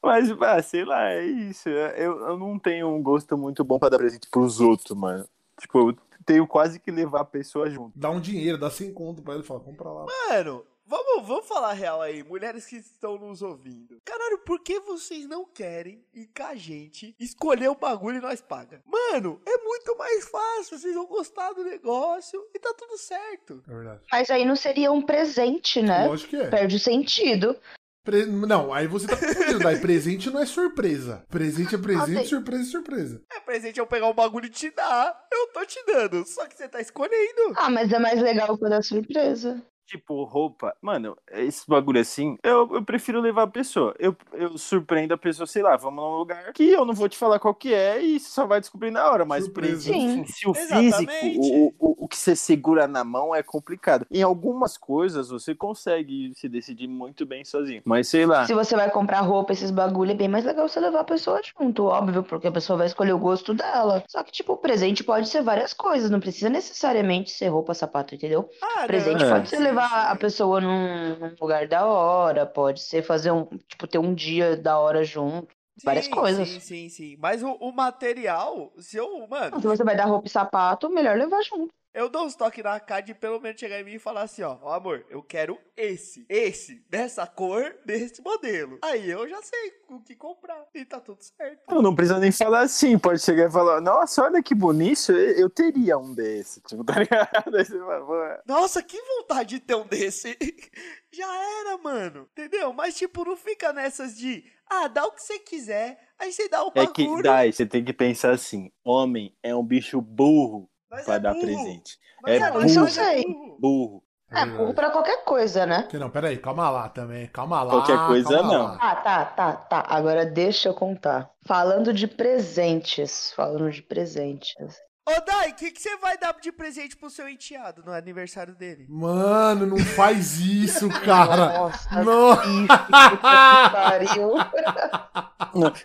[0.02, 1.70] Mas, ah, sei lá, é isso.
[1.70, 5.26] Eu, eu não tenho um gosto muito bom pra dar presente pros outros, mano.
[5.60, 7.98] Tipo, eu tenho quase que levar a pessoa junto.
[7.98, 10.06] Dá um dinheiro, dá 100 conto pra ele e fala, compra lá.
[10.30, 14.02] Mano, vamos, vamos falar real aí, mulheres que estão nos ouvindo.
[14.06, 18.42] Caralho, por que vocês não querem ir com a gente escolher o bagulho e nós
[18.42, 18.82] paga?
[18.86, 23.64] Mano, é muito mais fácil, vocês vão gostar do negócio e tá tudo certo.
[23.68, 24.02] É verdade.
[24.12, 26.08] Mas aí não seria um presente, né?
[26.08, 26.50] Lógico que é.
[26.50, 27.56] Perde o sentido.
[28.04, 28.26] Pre...
[28.26, 29.60] Não, aí você tá confundindo.
[29.60, 31.24] Daí presente não é surpresa.
[31.30, 33.22] Presente é presente, Ah, surpresa é surpresa.
[33.32, 35.18] É presente eu pegar o bagulho e te dar.
[35.32, 37.54] Eu tô te dando, só que você tá escolhendo.
[37.56, 39.64] Ah, mas é mais legal quando é surpresa.
[39.86, 40.76] Tipo, roupa.
[40.82, 43.94] Mano, esse bagulho assim, eu, eu prefiro levar a pessoa.
[44.00, 47.18] Eu, eu surpreendo a pessoa, sei lá, vamos num lugar que eu não vou te
[47.18, 49.26] falar qual que é e você só vai descobrir na hora.
[49.26, 49.92] Mas Surpresa.
[49.92, 50.20] presente Sim.
[50.22, 54.06] em si, o físico, o, o, o que você segura na mão é complicado.
[54.10, 57.82] Em algumas coisas você consegue se decidir muito bem sozinho.
[57.86, 58.46] Mas sei lá.
[58.46, 61.42] Se você vai comprar roupa, esses bagulho, é bem mais legal você levar a pessoa
[61.44, 64.04] junto, óbvio, porque a pessoa vai escolher o gosto dela.
[64.08, 68.16] Só que, tipo, o presente pode ser várias coisas, não precisa necessariamente ser roupa, sapato,
[68.16, 68.50] entendeu?
[68.62, 69.30] Ah, Presente É.
[69.30, 73.46] pode ser sim, levar a pessoa num, num lugar da hora, pode ser fazer um,
[73.68, 75.48] tipo, ter um dia da hora junto.
[75.84, 76.48] várias Sim, coisas.
[76.48, 77.18] Sim, sim, sim.
[77.20, 81.18] Mas o, o material, se eu, mano, Se você vai dar roupa e sapato, melhor
[81.18, 81.74] levar junto.
[81.94, 84.42] Eu dou uns toques na cara de pelo menos chegar em mim e falar assim,
[84.42, 88.80] ó, ó amor, eu quero esse, esse, dessa cor, desse modelo.
[88.82, 91.64] Aí eu já sei o que comprar e tá tudo certo.
[91.70, 95.50] Eu não precisa nem falar assim, pode chegar e falar, nossa, olha que bonito, eu
[95.50, 97.56] teria um desse, tipo, tá ligado?
[97.56, 100.38] Aí você fala, "Pô, Nossa, que vontade de ter um desse.
[101.12, 102.28] Já era, mano.
[102.32, 102.74] Entendeu?
[102.74, 106.64] Mas, tipo, não fica nessas de, ah, dá o que você quiser, aí você dá
[106.64, 107.18] o É bagulho.
[107.18, 111.20] que, Dai, você tem que pensar assim, homem é um bicho burro mas pra é
[111.20, 111.46] dar burro.
[111.46, 111.98] presente.
[112.22, 113.24] Mas É burro, isso eu é sei.
[113.24, 113.58] burro.
[113.60, 114.04] Burro.
[114.32, 114.74] É É, verdade.
[114.74, 115.84] pra qualquer coisa, né?
[115.90, 117.28] Que não, peraí, calma lá também.
[117.28, 117.72] Calma lá.
[117.72, 118.64] Qualquer coisa, não.
[118.64, 118.78] lá.
[118.82, 119.86] Ah, tá, tá, tá.
[119.88, 121.30] Agora deixa eu contar.
[121.46, 123.32] Falando de presentes.
[123.36, 124.56] Falando de presentes.
[125.06, 128.56] Ô, Dai, o que, que você vai dar de presente pro seu enteado no aniversário
[128.56, 128.86] dele?
[128.88, 131.48] Mano, não faz isso, cara.
[131.60, 132.36] Nossa, Não.
[132.38, 132.68] bicho,
[133.12, 134.32] que pariu.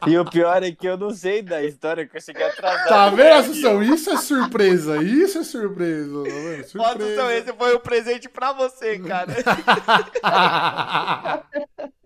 [0.06, 2.88] E o pior é que eu não sei da história que eu cheguei atrasado.
[2.88, 3.82] Tá vendo, Assunção?
[3.82, 5.02] Isso é surpresa.
[5.02, 6.22] Isso é surpresa.
[6.22, 6.38] Tá vendo?
[6.54, 7.34] Ó, Assunção, Surpresa.
[7.34, 9.34] esse foi um presente pra você, cara.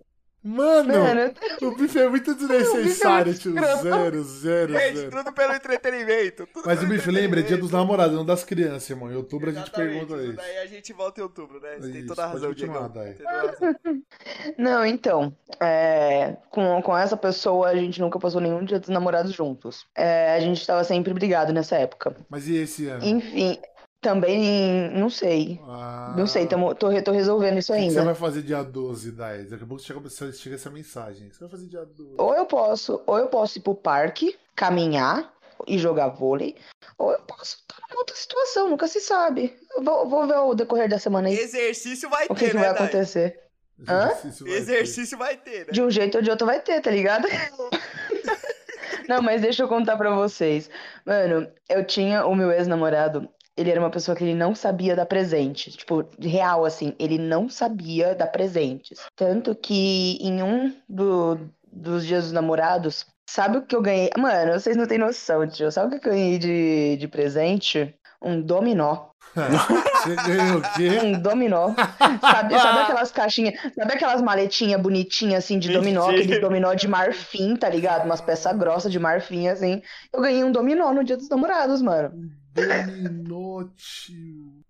[0.44, 3.54] Mano, Mano, o bife é muito desnecessário, tio.
[3.54, 5.10] Zero, zero, Gente, zero.
[5.10, 6.48] tudo pelo entretenimento.
[6.52, 9.10] tudo Mas o bife, lembra, é dia dos namorados, não das crianças, irmão.
[9.10, 10.36] Em outubro a gente Exatamente, pergunta isso.
[10.36, 11.76] Daí a gente volta em outubro, né?
[11.78, 12.72] Você tem Isso, toda a razão, Diego.
[12.72, 13.76] Tem toda a razão.
[14.58, 19.32] Não, então, é, com, com essa pessoa a gente nunca passou nenhum dia dos namorados
[19.32, 19.86] juntos.
[19.96, 22.16] É, a gente tava sempre brigado nessa época.
[22.28, 23.04] Mas e esse ano?
[23.04, 23.58] Enfim,
[24.02, 25.60] também não sei.
[25.64, 28.04] Ah, Não sei, tamo, tô, tô resolvendo isso O que que você ainda.
[28.04, 29.44] vai fazer dia 12, Dai?
[29.44, 31.28] Daqui a pouco chega, chega essa mensagem.
[31.28, 32.14] O que você vai fazer dia 12?
[32.18, 35.32] Ou eu posso, ou eu posso ir pro parque, caminhar
[35.68, 36.56] e jogar vôlei,
[36.98, 39.56] ou eu posso estar numa outra situação, nunca se sabe.
[39.80, 42.62] Vou, vou ver o decorrer da semana aí Exercício vai o que, ter, que né,
[42.62, 43.38] vai acontecer.
[43.88, 44.10] Hã?
[44.10, 44.60] Exercício vai ter.
[44.60, 45.72] Exercício vai ter, né?
[45.72, 47.28] De um jeito ou de outro vai ter, tá ligado?
[49.08, 50.68] Não, mas deixa eu contar pra vocês.
[51.04, 53.28] Mano, eu tinha o meu ex-namorado,
[53.62, 55.74] ele era uma pessoa que ele não sabia dar presentes.
[55.74, 58.98] Tipo, real, assim, ele não sabia dar presentes.
[59.16, 61.38] Tanto que em um do,
[61.72, 64.10] dos dias dos namorados, sabe o que eu ganhei?
[64.18, 65.70] Mano, vocês não têm noção, tio.
[65.70, 67.94] Sabe o que eu ganhei de, de presente?
[68.20, 69.10] Um dominó.
[69.34, 70.98] Você ganhou o quê?
[71.02, 71.74] Um dominó.
[72.20, 77.56] Sabe, sabe aquelas caixinhas, sabe aquelas maletinhas bonitinhas assim de dominó, aquele dominó de marfim,
[77.56, 78.04] tá ligado?
[78.04, 79.80] Umas peças grossas de marfim assim.
[80.12, 82.12] Eu ganhei um dominó no dia dos namorados, mano.
[82.54, 84.61] Dominó, tio.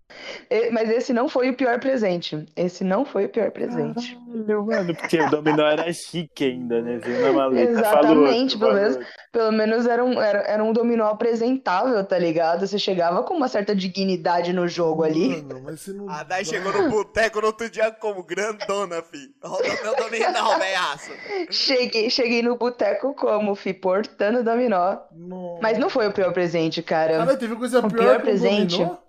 [0.49, 2.45] E- Mas esse não foi o pior presente.
[2.55, 4.15] Esse não foi o pior presente.
[4.15, 6.97] Caralho, mano, porque o dominó era chique ainda, né?
[7.03, 7.71] Viu na maleta.
[7.71, 8.99] Exatamente, outro, pelo menos-.
[9.31, 12.65] Pelo menos era um, era, era um dominó apresentável, tá ligado?
[12.67, 15.41] Você chegava com uma certa dignidade no jogo ali.
[15.43, 16.09] Mano, mas você não.
[16.09, 19.33] A Dai chegou no boteco no outro dia como grandona, fi.
[19.43, 21.11] Roda meu dominó, velhaço.
[21.49, 24.97] Cheguei, cheguei no boteco como, fi, portando dominó.
[25.11, 25.59] Nossa.
[25.61, 27.17] Mas não foi o pior presente, cara.
[27.17, 28.77] Caralho, teve coisa O pior, pior que o presente?
[28.77, 29.02] dominó?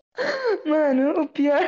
[0.65, 1.61] Mano, o pior,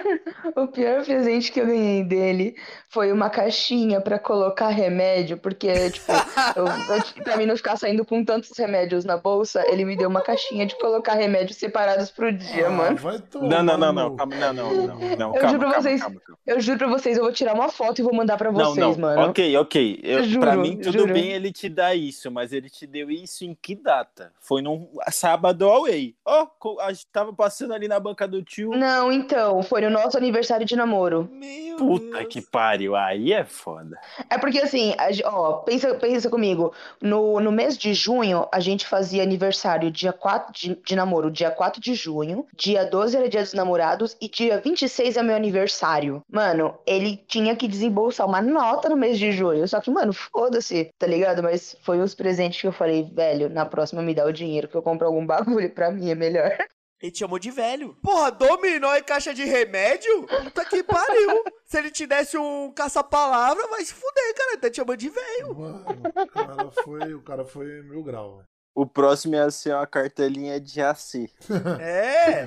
[0.54, 2.54] o pior presente que eu ganhei dele
[2.88, 6.12] foi uma caixinha pra colocar remédio, porque, tipo,
[6.54, 10.08] eu, eu, pra mim não ficar saindo com tantos remédios na bolsa, ele me deu
[10.08, 12.98] uma caixinha de colocar remédios separados pro dia, Ah, mano.
[13.34, 16.00] Não, não, não, não, calma, não, não, não, não, Eu calma, juro pra calma, vocês.
[16.00, 16.38] calma, calma.
[16.46, 18.96] Eu juro pra vocês, eu vou tirar uma foto e vou mandar pra Não, vocês,
[18.96, 19.22] não, mano.
[19.30, 20.00] ok, ok.
[20.02, 21.12] Eu, Juro, pra mim, tudo juro.
[21.12, 24.32] bem ele te dar isso, mas ele te deu isso em que data?
[24.40, 26.14] Foi num sábado away.
[26.24, 28.70] Ó, co- a gente tava passando ali na banca do tio.
[28.70, 31.28] Não, então, foi no nosso aniversário de namoro.
[31.32, 32.32] Meu Puta Deus.
[32.32, 33.98] que pariu, aí é foda.
[34.30, 34.94] É porque assim,
[35.24, 36.72] ó, pensa, pensa comigo.
[37.00, 41.50] No, no mês de junho, a gente fazia aniversário dia 4 de, de namoro, dia
[41.50, 42.46] 4 de junho.
[42.56, 46.22] Dia 12 era dia dos namorados e dia 26 é meu aniversário.
[46.30, 49.66] Mano, ele tinha que desembolsar uma nota no mês de junho.
[49.68, 51.42] Só que, mano, foda-se, tá ligado?
[51.42, 54.74] Mas foi os presentes que eu falei, velho, na próxima me dá o dinheiro que
[54.74, 56.56] eu compro algum bagulho pra mim, é melhor.
[57.00, 57.94] Ele te chamou de velho.
[58.02, 60.26] Porra, dominó e caixa de remédio?
[60.26, 61.44] Puta que pariu.
[61.66, 64.52] Se ele te desse um caça-palavra, vai se fuder, cara.
[64.52, 65.54] Ele tá te chamando de velho.
[65.54, 68.48] Mano, o cara foi, o cara foi mil grau, velho.
[68.74, 71.30] O próximo ia ser uma cartelinha de AC.
[71.80, 72.44] É.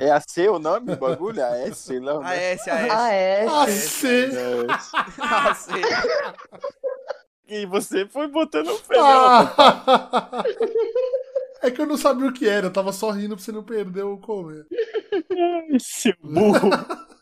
[0.00, 1.42] É AC o nome do bagulho?
[1.44, 1.90] AS.
[1.90, 2.52] A né?
[2.52, 3.72] S, a S.
[3.72, 4.30] Sim.
[4.30, 4.36] sim.
[4.36, 4.66] É.
[5.20, 5.82] Ah, sei.
[7.48, 8.96] E você foi botando fé.
[8.98, 10.44] Ah!
[11.62, 13.62] É que eu não sabia o que era, eu tava só rindo pra você não
[13.62, 14.66] perder o comer.
[15.30, 16.70] Ai, Seu burro.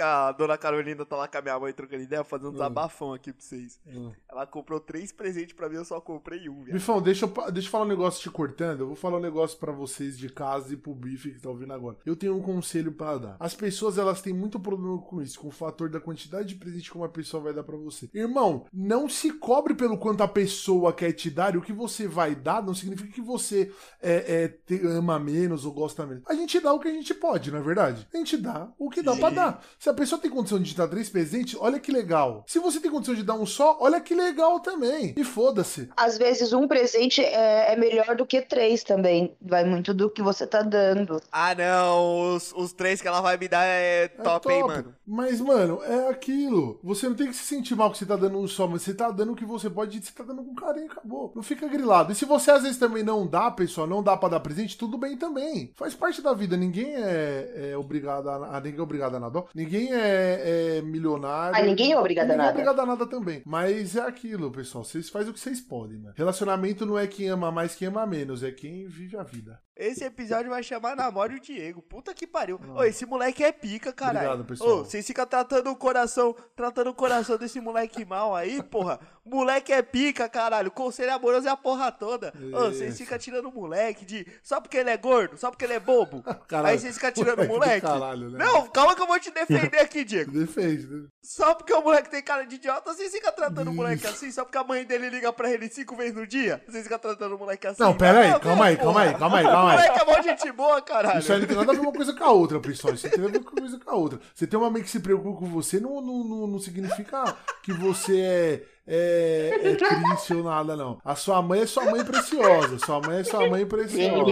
[0.00, 3.32] A dona Carolina tá lá com a minha mãe trocando ideia, fazendo um desabafão aqui
[3.32, 3.80] pra vocês.
[3.86, 4.12] Hum.
[4.28, 6.74] Ela comprou três presentes pra mim, eu só comprei um, viado.
[6.74, 8.80] Bifão, deixa eu, deixa eu falar um negócio te cortando.
[8.80, 11.72] Eu vou falar um negócio pra vocês de casa e pro bife que tá ouvindo
[11.72, 11.96] agora.
[12.04, 13.36] Eu tenho um conselho pra dar.
[13.38, 16.90] As pessoas, elas têm muito problema com isso, com o fator da quantidade de presente
[16.90, 18.10] que uma pessoa vai dar pra você.
[18.12, 22.08] Irmão, não se cobre pelo quanto a pessoa quer te dar e o que você
[22.08, 26.24] vai dar não significa que você é, é, te ama menos ou gosta menos.
[26.26, 28.06] A gente dá o que a gente pode, não é verdade?
[28.12, 29.64] A gente dá o que dá pra dar.
[29.84, 32.42] Se a pessoa tem condição de dar três presentes, olha que legal.
[32.46, 35.12] Se você tem condição de dar um só, olha que legal também.
[35.14, 35.90] E foda-se.
[35.94, 39.36] Às vezes um presente é, é melhor do que três também.
[39.42, 41.20] Vai muito do que você tá dando.
[41.30, 42.34] Ah, não.
[42.34, 44.94] Os, os três que ela vai me dar é É top, hein, mano.
[45.06, 46.80] Mas, mano, é aquilo.
[46.82, 48.94] Você não tem que se sentir mal que você tá dando um só, mas você
[48.94, 51.30] tá dando o que você pode, você tá dando com carinho, acabou.
[51.36, 52.10] Não fica grilado.
[52.10, 54.96] E se você às vezes também não dá, pessoal, não dá pra dar presente, tudo
[54.96, 55.74] bem também.
[55.76, 56.56] Faz parte da vida.
[56.56, 59.44] Ninguém é, é obrigado a, a- ninguém é obrigado a nada.
[59.54, 61.56] Ninguém é, é milionário.
[61.56, 62.50] Ah, ninguém é obrigado a Ninguém nada.
[62.50, 63.42] é obrigado a nada também.
[63.44, 64.84] Mas é aquilo, pessoal.
[64.84, 66.14] Vocês fazem o que vocês podem, mano.
[66.16, 68.42] Relacionamento não é quem ama mais, quem ama menos.
[68.42, 69.58] É quem vive a vida.
[69.76, 71.82] Esse episódio vai chamar Namoro o Diego.
[71.82, 72.60] Puta que pariu.
[72.62, 72.76] Não.
[72.76, 74.28] Ô, esse moleque é pica, caralho.
[74.28, 74.70] Obrigado, pessoal.
[74.70, 79.00] Ô, vocês ficam tratando o coração, tratando o coração desse moleque mal aí, porra.
[79.26, 80.70] Moleque é pica, caralho.
[80.70, 82.32] Conselho amoroso é a porra toda.
[82.52, 82.98] Ô, vocês Isso.
[82.98, 84.24] ficam tirando o moleque de.
[84.44, 86.22] Só porque ele é gordo, só porque ele é bobo.
[86.46, 86.68] Caralho.
[86.68, 87.86] Aí vocês ficam tirando o moleque.
[87.86, 88.44] Caralho, né?
[88.44, 90.30] Não, calma que eu vou te defender aqui, Diego.
[90.30, 91.08] Defende, né?
[91.20, 94.14] Só porque o moleque tem cara de idiota, vocês ficam tratando o moleque Isso.
[94.14, 94.30] assim?
[94.30, 96.62] Só porque a mãe dele liga pra ele cinco vezes no dia?
[96.68, 97.82] Vocês ficam tratando o moleque assim?
[97.82, 99.63] Não, pera aí, calma aí, calma aí, calma aí, calma aí.
[99.72, 101.18] Moleque é mó gente boa, caralho.
[101.18, 102.94] Isso aí não tem nada a ver uma coisa com a outra, pessoal.
[102.94, 104.20] Isso tem a ver uma coisa com a outra.
[104.34, 107.72] Você tem uma mãe que se preocupa com você, não, não, não, não significa que
[107.72, 111.00] você é, é, é triste ou nada, não.
[111.04, 112.78] A sua mãe é sua mãe preciosa.
[112.78, 114.30] Sua mãe é sua mãe preciosa.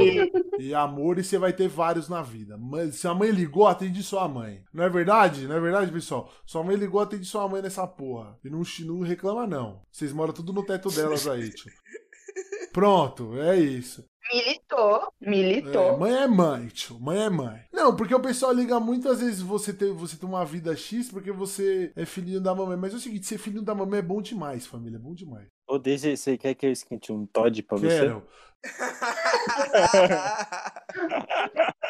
[0.59, 2.57] E amor, e você vai ter vários na vida.
[2.59, 4.63] Mas se a mãe ligou, atende sua mãe.
[4.73, 5.47] Não é verdade?
[5.47, 6.31] Não é verdade, pessoal?
[6.45, 8.37] Sua mãe ligou, atende sua mãe nessa porra.
[8.45, 9.81] E não, não reclama, não.
[9.91, 11.73] Vocês moram tudo no teto delas aí, tio.
[12.73, 14.05] Pronto, é isso.
[14.33, 15.95] Militou, militou.
[15.95, 16.99] É, mãe é mãe, tio.
[17.01, 17.65] Mãe é mãe.
[17.73, 21.11] Não, porque o pessoal liga muito, às vezes você tem, você tem uma vida X
[21.11, 22.77] porque você é filhinho da mamãe.
[22.77, 24.97] Mas é o seguinte, ser filhinho da mamãe é bom demais, família.
[24.97, 25.49] É bom demais.
[25.67, 27.89] Ô, DG, você quer que eu esquente um Todd pra você?
[27.89, 28.27] Quero.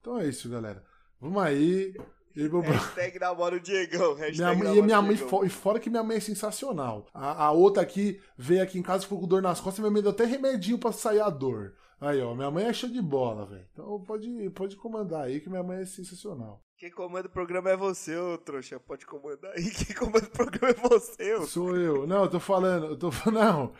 [0.00, 0.82] Então é isso, galera.
[1.20, 1.94] Vamos aí.
[2.36, 4.14] E meu bro- Hashtag namora o Diegão.
[4.14, 5.16] Minha Hashtag mãe, e minha o mãe,
[5.46, 7.06] e fora que minha mãe é sensacional.
[7.14, 10.02] A, a outra aqui veio aqui em casa, ficou com dor nas costas, minha mãe
[10.02, 11.74] deu até remedinho pra sair a dor.
[12.00, 13.64] Aí, ó, minha mãe é show de bola, velho.
[13.72, 16.60] Então pode, pode comandar aí que minha mãe é sensacional.
[16.76, 18.78] Quem comanda o programa é você, ô trouxa.
[18.80, 19.70] Pode comandar aí.
[19.86, 21.42] Quem comanda o programa é você, ô.
[21.46, 22.04] Sou eu.
[22.06, 23.72] Não, eu tô falando, eu tô Não,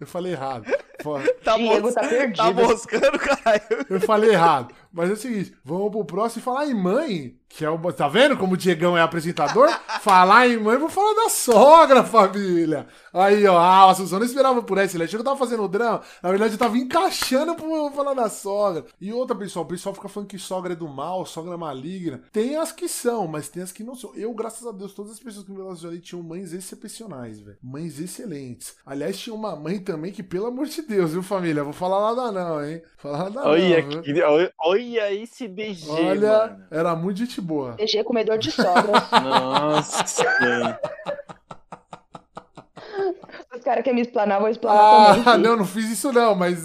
[0.00, 0.64] eu, falei errado.
[1.42, 2.36] Tá, Diego mos- tá perdido.
[2.36, 3.62] tá moscando, caralho.
[3.90, 4.72] Eu falei errado.
[4.92, 7.92] Mas é o seguinte, vamos pro próximo e falar em mãe, que é o.
[7.92, 9.68] Tá vendo como o Diegão é apresentador?
[10.00, 12.86] falar em mãe, vou falar da sogra, família.
[13.12, 14.96] Aí, ó, ah, a Assunção não esperava por essa.
[14.96, 16.02] Ele achou que eu tava fazendo drama.
[16.22, 18.86] Na verdade, eu tava encaixando pro falar da sogra.
[19.00, 22.22] E outra, pessoal, o pessoal fica falando que sogra é do mal, sogra é maligna.
[22.32, 24.14] Tem as que são, mas tem as que não são.
[24.14, 27.58] Eu, graças a Deus, todas as pessoas que me relacionei tinham mães excepcionais, velho.
[27.62, 28.76] Mães excelentes.
[28.84, 31.64] Aliás, tinha uma mãe também que, pelo amor de Deus, viu, família?
[31.64, 32.82] Vou falar nada não, hein?
[32.96, 34.02] Falar nada Olha, não,
[34.58, 36.64] olha, olha esse DG, Olha, mano.
[36.70, 37.72] era muito gente boa.
[37.72, 39.10] DG comedor de sobras.
[39.22, 40.24] Nossa.
[43.54, 45.38] Os caras querem me explanar, vou explanar Ah, também.
[45.42, 46.58] não, não fiz isso não, mas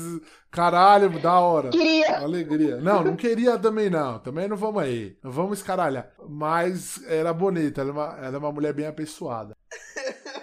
[0.50, 1.70] caralho, da hora.
[1.70, 2.20] Queria.
[2.20, 2.78] Alegria.
[2.78, 4.20] Não, não queria também não.
[4.20, 5.16] Também não vamos aí.
[5.24, 6.10] Não vamos escaralhar.
[6.28, 9.56] Mas era bonita, ela é uma, ela é uma mulher bem apessoada.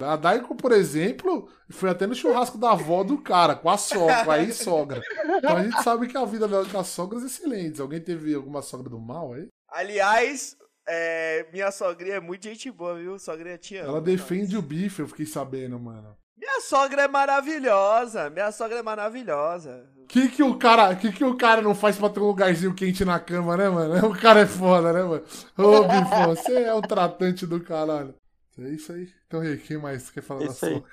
[0.00, 4.24] A Daiko, por exemplo, foi até no churrasco da avó do cara, com a sogra,
[4.24, 5.02] com a ex-sogra.
[5.38, 7.80] Então a gente sabe que a vida dela com as sogras é excelente.
[7.80, 9.48] Alguém teve alguma sogra do mal aí?
[9.68, 10.56] Aliás,
[10.88, 13.18] é, minha sogrinha é muito gente boa, viu?
[13.18, 13.88] Sogrinha te ama.
[13.88, 16.16] Ela defende o bife, eu fiquei sabendo, mano.
[16.36, 18.30] Minha sogra é maravilhosa.
[18.30, 19.84] Minha sogra é maravilhosa.
[20.06, 23.04] Que que o cara, que que o cara não faz pra ter um lugarzinho quente
[23.04, 24.06] na cama, né, mano?
[24.08, 25.24] O cara é foda, né, mano?
[25.58, 28.14] Ô, Bifão, você é o tratante do caralho.
[28.58, 29.08] É isso aí.
[29.26, 30.74] Então, aí, quem mais quer falar da Isso aí.
[30.74, 30.90] sogra?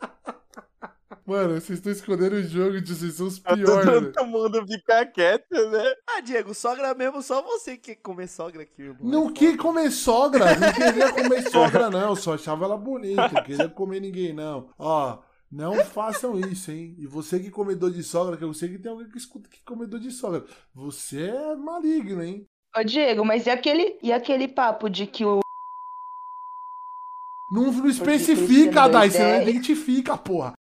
[1.26, 4.12] Mano, vocês estão escondendo o jogo, tio, vocês são os piores.
[4.14, 5.94] Todo mundo fica quieto, né?
[6.08, 8.98] Ah, Diego, sogra mesmo, só você que quer comer sogra aqui, irmão.
[9.00, 12.14] Não quis comer sogra, não queria comer sogra, não.
[12.14, 14.70] Só achava ela bonita, não queria comer ninguém, não.
[14.78, 15.18] Ó,
[15.50, 16.94] não façam isso, hein?
[16.96, 19.48] E você que é comedor de sogra, que eu sei que tem alguém que escuta
[19.48, 20.44] que é comedor de sogra.
[20.72, 22.46] Você é maligno, hein?
[22.76, 25.40] Ô, Diego, mas e aquele, e aquele papo de que o.
[27.50, 30.54] Não, não especifica, Dai, você não identifica, porra.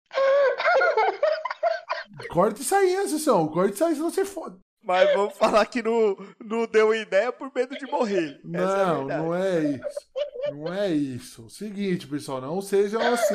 [2.29, 3.49] Corta isso aí, Assunção.
[3.49, 4.59] Corta isso aí, senão você foda.
[4.83, 6.15] Mas vamos falar que não,
[6.45, 8.39] não deu ideia por medo de morrer.
[8.39, 9.23] É Não, verdade.
[9.23, 9.99] não é isso.
[10.53, 11.49] Não é isso.
[11.49, 13.35] Seguinte, pessoal, não sejam assim.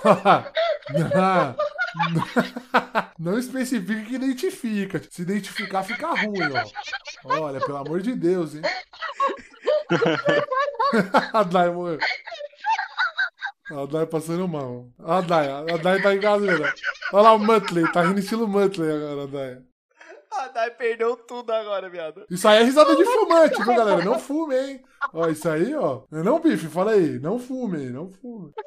[1.14, 1.56] não,
[3.16, 5.00] não especifica que identifica.
[5.08, 6.64] Se identificar, fica ruim, ó.
[7.24, 8.62] Olha, pelo amor de Deus, hein?
[11.32, 11.98] a Dai morreu.
[13.70, 14.86] A Dai passando mal.
[14.98, 16.64] A Dai, a Dai tá engasgando.
[17.12, 19.58] Olha lá o Muttley, tá rindo estilo Muttley agora, a Dai.
[20.32, 22.24] A Dai perdeu tudo agora, viado.
[22.30, 24.04] Isso aí é risada de fumante, viu, galera?
[24.04, 24.82] Não fume, hein?
[25.12, 26.02] Ó, isso aí, ó.
[26.10, 26.68] Não bife?
[26.68, 27.18] Fala aí.
[27.18, 28.52] Não fume, não fume.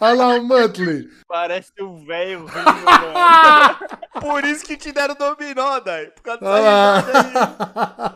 [0.00, 1.08] Olha lá o Muttley.
[1.28, 3.78] Parece um velho rindo, mano.
[4.20, 6.06] Por isso que te deram dominó, Dai.
[6.06, 8.15] Por causa dessa risada aí.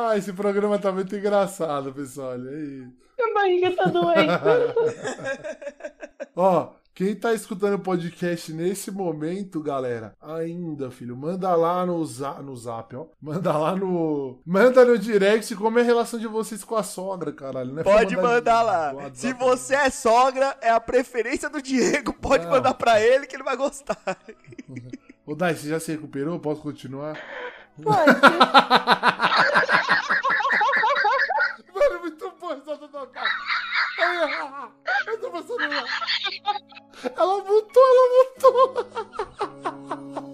[0.00, 0.10] Lá.
[0.10, 2.30] Ah, esse programa tá muito engraçado, pessoal.
[2.30, 2.86] Olha aí.
[3.20, 4.32] A barriga tá doendo.
[6.34, 12.34] Ó, quem tá escutando o podcast nesse momento, galera, ainda, filho, manda lá no, za
[12.42, 13.06] no zap, ó.
[13.20, 14.40] Manda lá no.
[14.44, 17.72] Manda no direct como é a relação de vocês com a sogra, caralho.
[17.72, 18.92] Não é Pode mandar lá.
[18.92, 22.12] no WhatsApp, Se você é sogra, é a preferência do Diego.
[22.12, 22.52] Pode Não.
[22.52, 23.98] mandar pra ele que ele vai gostar.
[25.26, 26.38] Ô, Dai, você já se recuperou?
[26.40, 27.16] Posso continuar?
[27.82, 28.10] Pode.
[31.74, 33.28] Mano, muito bom essa Dai.
[34.00, 34.68] Ai,
[35.06, 35.84] Eu tô passando lá.
[37.16, 38.86] Ela mutou, ela mutou.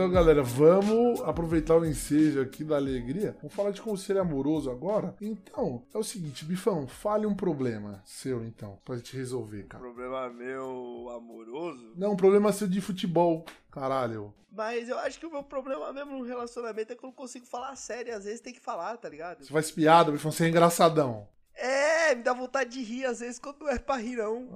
[0.00, 3.36] Então, galera, vamos aproveitar o ensejo aqui da alegria.
[3.42, 5.14] Vamos falar de conselho amoroso agora.
[5.20, 9.84] Então, é o seguinte, Bifão, fale um problema seu, então, pra gente resolver, cara.
[9.84, 11.92] Problema meu amoroso.
[11.98, 14.32] Não, um problema seu de futebol, caralho.
[14.50, 17.44] Mas eu acho que o meu problema mesmo no relacionamento é que eu não consigo
[17.44, 18.16] falar sério.
[18.16, 19.44] Às vezes tem que falar, tá ligado?
[19.44, 21.28] Você faz piada, Bifão, você é engraçadão.
[21.54, 24.48] É, me dá vontade de rir, às vezes, quando não é pra rir, não.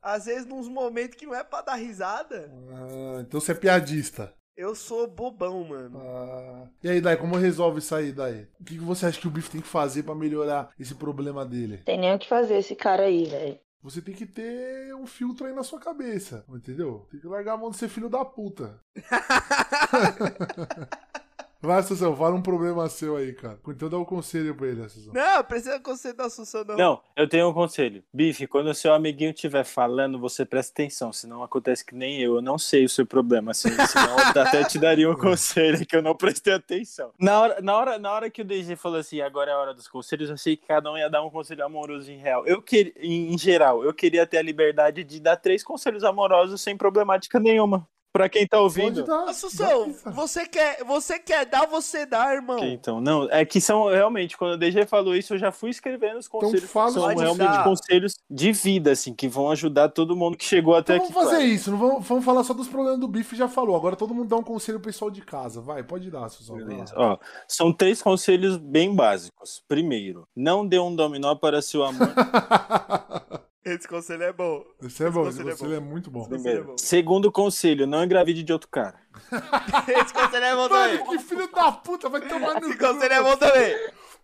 [0.00, 3.56] Ah, Às vezes, nos momentos que não é pra dar risada, ah, então você é
[3.56, 4.32] piadista.
[4.56, 6.00] Eu sou bobão, mano.
[6.00, 8.46] Ah, e aí, Dai, como resolve isso aí, Dai?
[8.60, 11.44] O que, que você acha que o Bife tem que fazer pra melhorar esse problema
[11.44, 11.78] dele?
[11.78, 13.58] Tem nem o que fazer esse cara aí, velho.
[13.82, 17.06] você tem que ter um filtro aí na sua cabeça, entendeu?
[17.10, 18.80] Tem que largar a mão de ser filho da puta.
[21.64, 23.58] Vai, Assunção, fala um problema seu aí, cara.
[23.68, 25.12] Então dá um conselho pra ele, Assunção.
[25.14, 26.76] Não, precisa conselho da Assunção, não.
[26.76, 28.04] Não, eu tenho um conselho.
[28.12, 32.36] Bife, quando o seu amiguinho estiver falando, você presta atenção, senão acontece que nem eu.
[32.36, 35.96] Eu não sei o seu problema, assim, senão eu até te daria um conselho que
[35.96, 37.12] eu não prestei atenção.
[37.18, 39.74] Na hora, na hora, na hora que o DG falou assim, agora é a hora
[39.74, 42.46] dos conselhos, eu achei que cada um ia dar um conselho amoroso em real.
[42.46, 46.60] Eu queria, em, em geral, eu queria ter a liberdade de dar três conselhos amorosos
[46.60, 47.88] sem problemática nenhuma.
[48.14, 49.04] Pra quem tá ouvindo.
[49.04, 49.30] Pode dar.
[49.30, 52.60] Assunção, dá, você quer, você quer dar, você dá, irmão.
[52.60, 56.18] Então, não, é que são realmente, quando o DG falou isso, eu já fui escrevendo
[56.18, 56.70] os conselhos.
[56.70, 57.64] fala são realmente dar.
[57.64, 61.12] conselhos de vida, assim, que vão ajudar todo mundo que chegou até Então aqui.
[61.12, 61.52] vamos fazer claro.
[61.56, 63.74] isso, não vamos, vamos falar só dos problemas do bife, já falou.
[63.74, 65.60] Agora todo mundo dá um conselho pro pessoal de casa.
[65.60, 66.56] Vai, pode dar, Assunção.
[66.56, 66.94] Beleza.
[66.96, 69.60] Ó, são três conselhos bem básicos.
[69.66, 72.14] Primeiro, não dê um dominó para seu amor.
[73.64, 74.62] Esse conselho é bom.
[74.82, 76.20] Esse é bom, esse conselho é conselho é muito bom.
[76.20, 76.64] Conselho é Primeiro.
[76.66, 76.78] bom.
[76.78, 78.96] Segundo conselho, não engravide de outro cara.
[79.88, 80.98] Esse conselho é bom também.
[80.98, 83.76] Mano, que filho da puta, vai tomar no Esse conselho é bom também.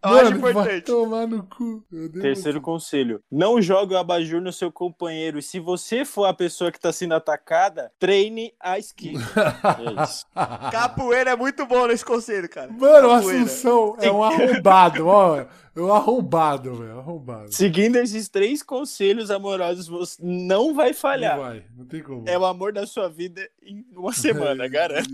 [0.03, 0.84] Eu Mano, acho vai importante.
[0.84, 1.84] tomar no cu.
[2.22, 5.38] Terceiro conselho, não jogue o abajur no seu companheiro.
[5.38, 9.20] E se você for a pessoa que está sendo atacada, treine a esquiva.
[9.80, 10.26] É isso.
[10.70, 12.72] Capoeira é muito bom nesse conselho, cara.
[12.72, 13.42] Mano, o Capoeira.
[13.42, 15.44] Assunção é um arrombado, ó.
[15.76, 16.98] É um arrombado, velho.
[16.98, 17.53] Arrombado.
[17.53, 21.36] Seguindo esses três conselhos amorosos, você não vai falhar.
[21.36, 22.28] Não vai, não tem como.
[22.28, 25.11] É o amor da sua vida em uma semana, garanto.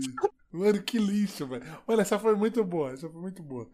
[0.51, 1.63] Mano, que lixo, velho.
[1.87, 3.67] Olha, essa foi muito boa, essa foi muito boa.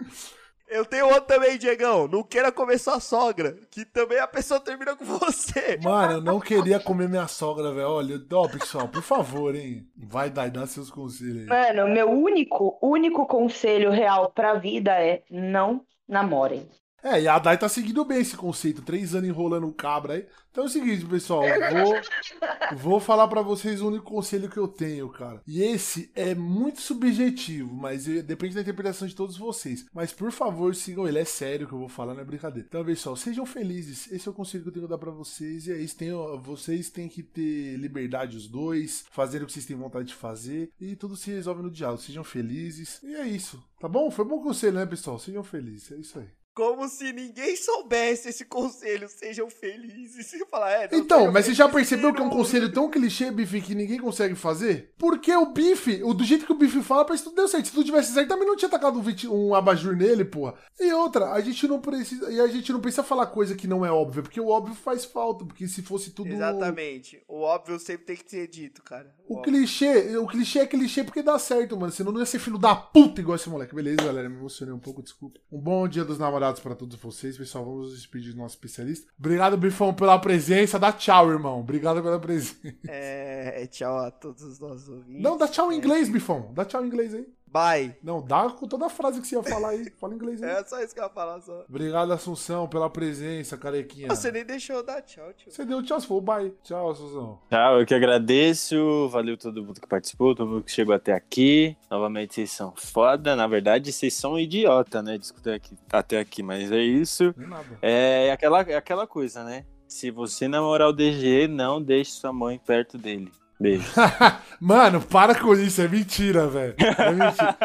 [0.73, 2.07] Eu tenho outro também, Diegão.
[2.07, 5.77] Não queira comer sua sogra, que também a pessoa termina com você.
[5.83, 7.87] Mano, eu não queria comer minha sogra, velho.
[7.87, 9.87] Olha, ó, pessoal, por favor, hein.
[9.95, 11.45] Vai dar, dá seus conselhos aí.
[11.45, 16.67] Mano, meu único, único conselho real pra vida é não namorem.
[17.03, 18.81] É, e a Dai tá seguindo bem esse conceito.
[18.81, 20.25] Três anos enrolando um cabra aí.
[20.51, 21.41] Então é o seguinte, pessoal.
[21.73, 25.41] Vou, vou falar pra vocês o único conselho que eu tenho, cara.
[25.47, 29.85] E esse é muito subjetivo, mas depende da interpretação de todos vocês.
[29.91, 31.19] Mas por favor, sigam ele.
[31.19, 32.67] É sério que eu vou falar, não é brincadeira.
[32.67, 34.11] Então, pessoal, sejam felizes.
[34.11, 35.67] Esse é o conselho que eu tenho que dar pra vocês.
[35.67, 35.97] E é isso.
[35.97, 39.05] Tenham, vocês têm que ter liberdade, os dois.
[39.11, 40.71] Fazer o que vocês têm vontade de fazer.
[40.79, 42.01] E tudo se resolve no diálogo.
[42.01, 43.01] Sejam felizes.
[43.03, 43.61] E é isso.
[43.79, 44.11] Tá bom?
[44.11, 45.17] Foi bom conselho, né, pessoal?
[45.17, 45.91] Sejam felizes.
[45.91, 46.42] É isso aí.
[46.53, 49.09] Como se ninguém soubesse esse conselho.
[49.09, 50.27] Sejam felizes.
[50.27, 53.31] Você fala, é, não Então, mas você já percebeu que é um conselho tão clichê,
[53.31, 54.93] Bife, que ninguém consegue fazer?
[54.97, 57.65] Porque o Bife, o do jeito que o Bife fala, parece que tudo deu certo.
[57.65, 60.53] Se tudo tivesse certo, também não tinha tacado um, um abajur nele, porra.
[60.79, 62.31] E outra, a gente não precisa.
[62.31, 65.03] E a gente não precisa falar coisa que não é óbvia, porque o óbvio faz
[65.03, 65.43] falta.
[65.45, 66.31] Porque se fosse tudo.
[66.31, 67.23] Exatamente.
[67.27, 69.11] O óbvio sempre tem que ser dito, cara.
[69.27, 69.53] O óbvio.
[69.53, 71.91] clichê, o clichê é clichê porque dá certo, mano.
[71.91, 73.73] Senão não ia ser filho da puta igual esse moleque.
[73.73, 74.29] Beleza, galera?
[74.29, 75.39] Me emocionei um pouco, desculpa.
[75.51, 77.63] Um bom dia dos namorados pra todos vocês, pessoal.
[77.65, 79.11] Vamos nos despedir do nosso especialista.
[79.17, 80.77] Obrigado, Bifão, pela presença.
[80.79, 81.59] Dá tchau, irmão.
[81.59, 82.55] Obrigado pela presença.
[82.87, 85.21] É, tchau a todos os nossos ouvintes.
[85.21, 86.51] Não, dá tchau em É, inglês, Bifão.
[86.53, 87.27] Dá tchau em inglês aí.
[87.53, 87.95] Bye.
[88.01, 89.87] Não, dá com toda a frase que você ia falar aí.
[90.01, 90.49] Fala em inglês aí.
[90.49, 91.63] É só isso que eu ia falar só.
[91.69, 94.07] Obrigado, Assunção, pela presença, carequinha.
[94.07, 95.51] Você nem deixou eu dar tchau, tio.
[95.51, 96.51] Você deu tchau, você falou bye.
[96.63, 97.39] Tchau, Assunção.
[97.51, 99.07] Tchau, eu que agradeço.
[99.09, 101.77] Valeu todo mundo que participou, todo mundo que chegou até aqui.
[101.91, 103.35] Novamente, vocês são foda.
[103.35, 105.19] Na verdade, vocês são idiota, né?
[105.19, 107.35] De escutar aqui, até aqui, mas é isso.
[107.37, 107.77] Nem nada.
[107.83, 109.63] É aquela, é aquela coisa, né?
[109.87, 113.31] Se você namorar o DG, não deixe sua mãe perto dele.
[113.63, 113.89] Beijo.
[114.59, 115.81] Mano, para com isso.
[115.81, 116.75] É mentira, velho.
[116.77, 117.57] É mentira.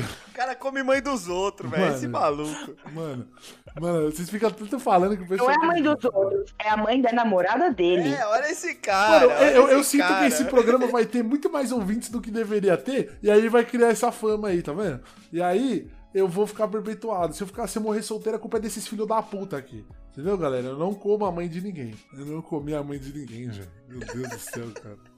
[0.30, 1.94] O cara come mãe dos outros, velho.
[1.94, 2.74] Esse maluco.
[2.94, 3.28] Mano,
[3.78, 5.50] mano, vocês ficam tanto falando que o pessoal.
[5.50, 8.08] Não é a mãe dos outros, é a mãe da namorada dele.
[8.08, 9.26] É, olha esse cara.
[9.26, 10.20] Mano, olha eu, eu esse sinto cara.
[10.20, 13.66] que esse programa vai ter muito mais ouvintes do que deveria ter, e aí vai
[13.66, 15.00] criar essa fama aí, tá vendo?
[15.30, 17.34] E aí eu vou ficar perpetuado.
[17.34, 19.84] Se eu ficar, se eu morrer solteiro, a culpa é desses filhos da puta aqui.
[20.12, 20.68] Entendeu, galera?
[20.68, 21.94] Eu não como a mãe de ninguém.
[22.14, 23.68] Eu não comi a mãe de ninguém, velho.
[23.88, 25.09] Meu Deus do céu, cara.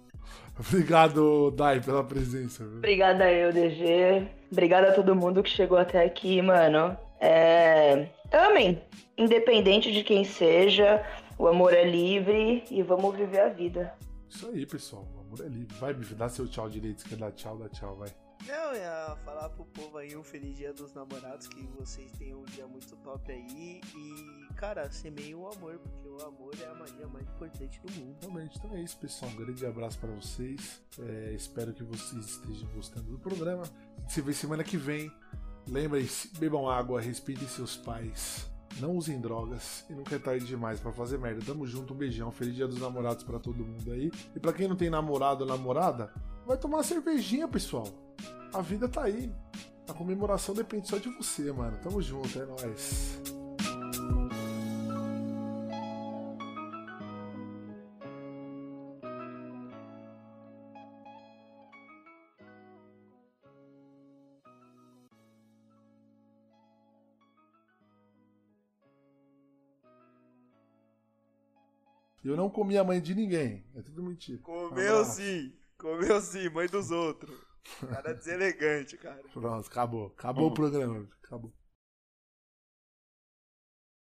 [0.59, 2.64] Obrigado, Dai, pela presença.
[2.64, 2.79] viu?
[2.79, 4.29] Obrigada eu, DG.
[4.51, 6.97] Obrigada a todo mundo que chegou até aqui, mano.
[7.20, 8.09] É...
[8.33, 8.83] Amem,
[9.16, 11.05] independente de quem seja,
[11.39, 13.95] o amor é livre e vamos viver a vida.
[14.29, 15.07] Isso aí, pessoal.
[15.16, 15.75] O amor é livre.
[15.77, 17.03] Vai, bicho, dá seu tchau direito.
[17.03, 18.09] Se quer dar tchau, dá tchau, vai.
[18.47, 22.41] Não, eu ia falar pro povo aí um feliz dia dos namorados, que vocês tenham
[22.41, 23.81] um dia muito top aí.
[23.95, 28.17] E, cara, semeiem o amor, porque o amor é a magia mais importante do mundo.
[28.21, 29.31] Realmente, então é isso, pessoal.
[29.31, 30.83] Um grande abraço pra vocês.
[30.99, 33.63] É, espero que vocês estejam gostando do programa.
[33.63, 35.11] A gente se vê semana que vem.
[35.69, 38.51] Lembrem-se, bebam água, respeitem seus pais.
[38.81, 41.45] Não usem drogas e nunca é tarde demais pra fazer merda.
[41.45, 42.31] Tamo junto, um beijão.
[42.31, 44.11] Feliz dia dos namorados pra todo mundo aí.
[44.35, 46.13] E pra quem não tem namorado ou namorada,
[46.47, 47.87] vai tomar uma cervejinha, pessoal.
[48.53, 49.33] A vida tá aí.
[49.89, 51.77] A comemoração depende só de você, mano.
[51.83, 53.21] Tamo junto, é nóis.
[72.25, 73.64] Eu não comi a mãe de ninguém.
[73.75, 74.39] É tudo mentira.
[74.43, 75.53] Comeu um sim.
[75.77, 77.37] Comeu sim, mãe dos outros.
[77.89, 79.23] Cara deselegante, cara.
[79.33, 80.07] Pronto, acabou.
[80.18, 81.09] Acabou o programa.
[81.23, 81.53] Acabou.